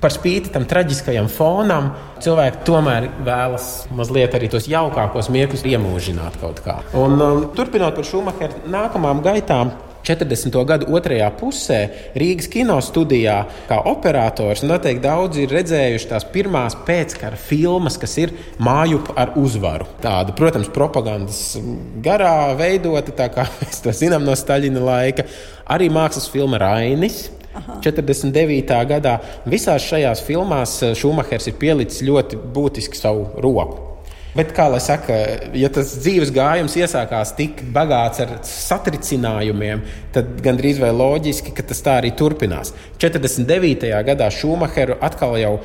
par 0.01 0.13
spīti 0.13 0.51
tam 0.53 0.65
traģiskajam 0.69 1.29
fonam, 1.31 1.89
cilvēki 2.21 2.63
tomēr 2.67 3.07
vēlas 3.25 3.87
mazliet 3.97 4.35
arī 4.37 4.49
tos 4.53 4.67
jaukākos 4.69 5.31
mirkļus 5.33 5.65
iemūžināt 5.71 6.37
kaut 6.41 6.61
kā. 6.65 6.79
Un, 6.97 7.17
um, 7.17 7.45
turpinot 7.57 7.97
par 7.97 8.05
Šumacheru 8.05 8.67
nākamām 8.73 9.23
gaitām, 9.25 9.73
40. 10.07 10.55
gada 10.67 10.87
otrajā 10.87 11.27
pusē 11.35 11.79
Rīgas 12.17 12.47
kino 12.51 12.77
studijā, 12.83 13.41
kā 13.67 13.79
operators, 13.91 14.63
noteikti 14.67 15.03
daudzi 15.03 15.43
ir 15.43 15.55
redzējuši 15.57 16.09
tās 16.11 16.27
pirmās 16.31 16.77
pēckara 16.87 17.39
filmas, 17.39 17.99
kas 17.99 18.15
ir 18.23 18.35
māju 18.63 19.01
ar 19.19 19.35
uzvaru. 19.39 19.89
Tāda, 20.03 20.35
protams, 20.37 20.71
propagandas 20.73 21.41
garā 22.03 22.53
veidota, 22.59 23.15
tā 23.15 23.29
kā 23.33 23.47
mēs 23.59 23.83
to 23.83 23.95
zinām 23.95 24.27
no 24.27 24.37
Staļina 24.37 24.83
laika. 24.83 25.27
Arī 25.67 25.91
mākslas 25.91 26.29
filma 26.31 26.61
Rainis. 26.63 27.27
Aha. 27.57 27.79
49. 27.81 28.75
gadā 28.85 29.15
visās 29.49 29.87
šajās 29.89 30.21
filmās 30.27 30.77
Šumahers 30.99 31.49
ir 31.49 31.57
pielicis 31.57 32.05
ļoti 32.05 32.37
būtiski 32.53 32.99
savu 32.99 33.31
roku. 33.41 33.86
Bet, 34.37 34.51
kā 34.53 34.67
lai 34.69 34.79
saka, 34.83 35.15
ja 35.57 35.69
tas 35.73 35.95
dzīves 35.97 36.29
gājums 36.35 36.75
iesākās 36.77 37.31
tik 37.37 37.63
bagāts 37.73 38.21
ar 38.21 38.35
satricinājumiem, 38.45 39.81
tad 40.13 40.35
gandrīz 40.45 40.81
vai 40.83 40.91
loģiski, 40.93 41.55
ka 41.57 41.65
tas 41.65 41.81
tā 41.81 41.95
arī 42.03 42.11
turpinās. 42.17 42.73
49. 43.01 43.89
gadā 44.11 44.27
Šumacheru 44.33 44.99
atkal 45.01 45.39
jau 45.41 45.55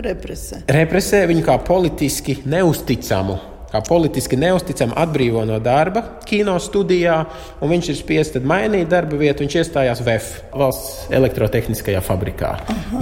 represē. 0.00 0.62
represē 0.78 1.26
viņu 1.28 1.44
kā 1.44 1.58
politiski 1.66 2.38
neusticamu 2.48 3.36
kā 3.70 3.80
politiski 3.86 4.38
neusticami 4.40 4.94
atbrīvo 4.96 5.42
no 5.48 5.58
darba 5.62 6.02
kino 6.26 6.56
studijā, 6.62 7.18
un 7.60 7.72
viņš 7.72 7.90
ir 7.92 7.98
spiests 7.98 8.46
mainīt 8.46 8.88
darba 8.92 9.18
vietu. 9.20 9.44
Viņš 9.44 9.58
iestājās 9.62 10.02
VEF, 10.06 10.30
valsts 10.54 11.10
elektrotehniskajā 11.14 12.00
fabrikā. 12.04 12.54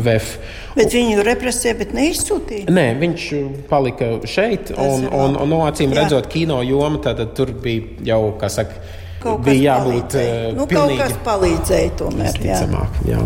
VEF. 0.04 0.34
Bet 0.74 0.96
viņu 0.96 1.22
represē, 1.26 1.76
bet 1.78 1.94
neizsūtīja? 1.96 2.72
Nē, 2.74 2.88
viņš 3.00 3.28
palika 3.70 4.10
šeit, 4.28 4.74
un, 4.74 5.08
un, 5.08 5.38
un 5.40 5.54
no 5.54 5.62
acīm 5.68 5.94
redzot, 5.96 6.28
kino 6.32 6.60
joma 6.66 7.00
tur 7.36 7.52
bija 7.62 8.14
jau, 8.14 8.20
kā 8.40 8.50
saka, 8.52 8.80
kaut 9.24 9.44
bija 9.44 9.74
jābūt 9.74 10.16
uh, 10.18 10.30
nu, 10.56 10.66
pilnīgi... 10.68 10.98
kaut 11.00 11.14
kas 11.14 11.20
palīdzēja 11.26 11.92
tomēr. 12.00 12.40
Jā. 12.44 12.60
Jā. 13.08 13.22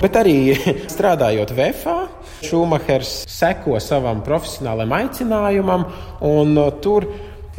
Bet 0.00 0.18
arī 0.20 0.36
strādājot 0.94 1.52
VFā, 1.56 1.98
Šumahers 2.44 3.14
seko 3.30 3.78
savam 3.82 4.22
profesionālajam 4.26 4.94
aicinājumam, 4.98 5.86
un 6.24 6.58
uh, 6.60 6.70
tur 6.84 7.08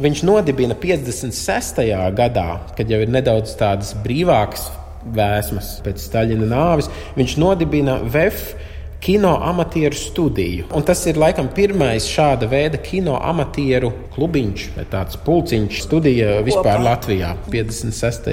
viņš 0.02 0.22
nodibina 0.28 0.76
56. 0.78 1.82
gadā, 2.16 2.48
kad 2.76 2.90
jau 2.90 3.00
ir 3.02 3.12
nedaudz 3.12 3.56
tādas 3.58 3.94
brīvākas 4.04 4.68
vēsmas 5.16 5.76
pēc 5.84 6.02
Staļina 6.02 6.48
nāves, 6.50 6.90
viņš 7.16 7.36
nodibina 7.40 8.00
VF 8.02 8.54
kino 9.00 9.36
amatieru 9.42 9.94
studiju. 9.94 10.64
Un 10.74 10.82
tas 10.82 11.04
ir 11.06 11.18
laikam 11.20 11.48
pirmais 11.54 12.08
šāda 12.10 12.48
veida 12.50 12.80
kino 12.82 13.18
amatieru 13.22 13.92
klubiņš 14.16 14.66
vai 14.76 14.86
tāds 14.90 15.20
pulciņš 15.26 15.82
studija 15.84 16.40
vispār. 16.46 16.82
Latvijā 16.82 17.34
56. 17.52 18.32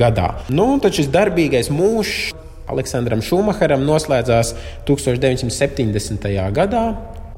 gadā. 0.00 0.28
Nu, 0.52 0.72
tad 0.82 0.98
šis 0.98 1.10
darbīgais 1.14 1.70
mūžs 1.72 2.34
Aleksandram 2.70 3.22
Šumacheram 3.24 3.84
noslēdzās 3.86 4.54
1970. 4.88 6.28
gadā. 6.56 6.84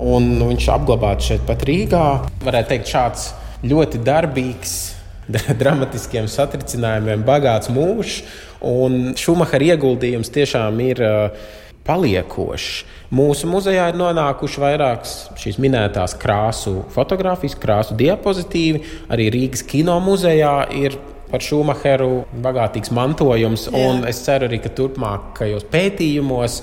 Un 0.02 0.34
viņš 0.40 0.68
apglabāts 0.74 1.28
šeit 1.30 1.44
pat 1.46 1.62
Rīgā. 1.68 2.06
Varētu 2.42 2.72
teikt, 2.72 2.90
šāds 2.90 3.28
ļoti 3.66 4.00
darbīgs, 4.02 4.76
dramatiskiem 5.62 6.28
satricinājumiem 6.30 7.24
bagāts 7.26 7.70
mūžs. 7.72 8.22
Un 8.66 9.12
Šumahera 9.18 9.74
ieguldījums 9.74 10.30
tiešām 10.34 10.80
ir 10.84 11.02
uh, 11.06 11.52
paliekošs. 11.86 12.82
Mūsu 13.12 13.48
muzejā 13.50 13.90
ir 13.90 13.98
nonākuši 14.00 14.62
vairākas 14.62 15.14
šīs 15.40 15.58
minētās 15.62 16.14
krāsu 16.20 16.78
fotografijas, 16.94 17.58
krāsu 17.60 17.96
diapozitīvi. 17.98 18.82
Arī 19.12 19.28
Rīgas 19.34 19.64
kino 19.68 19.98
muzejā 20.04 20.54
ir 20.78 20.96
par 21.31 21.43
Šumacheru 21.43 22.25
bagātīgs 22.43 22.91
mantojums. 22.95 23.67
Es 24.09 24.21
ceru 24.25 24.49
arī, 24.49 24.61
ka 24.63 24.71
turpmākajos 24.73 25.67
pētījumos 25.71 26.61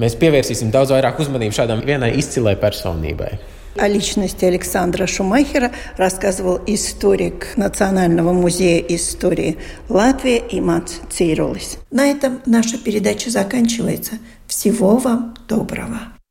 mēs 0.00 0.16
pievērsīsim 0.20 0.72
daudz 0.74 0.94
vairāk 0.94 1.20
uzmanību 1.22 1.56
šādam 1.56 1.84
vienai 1.86 2.14
izcilai 2.18 2.56
personībai. 2.60 3.36
О 3.76 3.88
личности 3.88 4.44
Александра 4.44 5.08
Шумахера 5.08 5.72
рассказывал 5.96 6.60
историк 6.64 7.56
Национального 7.56 8.32
музея 8.32 8.78
истории 8.78 9.58
Латвии 9.88 10.44
Имац 10.50 10.92
Цирулис. 11.10 11.78
На 11.90 12.06
этом 12.06 12.40
наша 12.46 12.78
передача 12.78 13.30
заканчивается. 13.30 14.12
Всего 14.46 14.98
вам 14.98 15.34
доброго! 15.48 16.14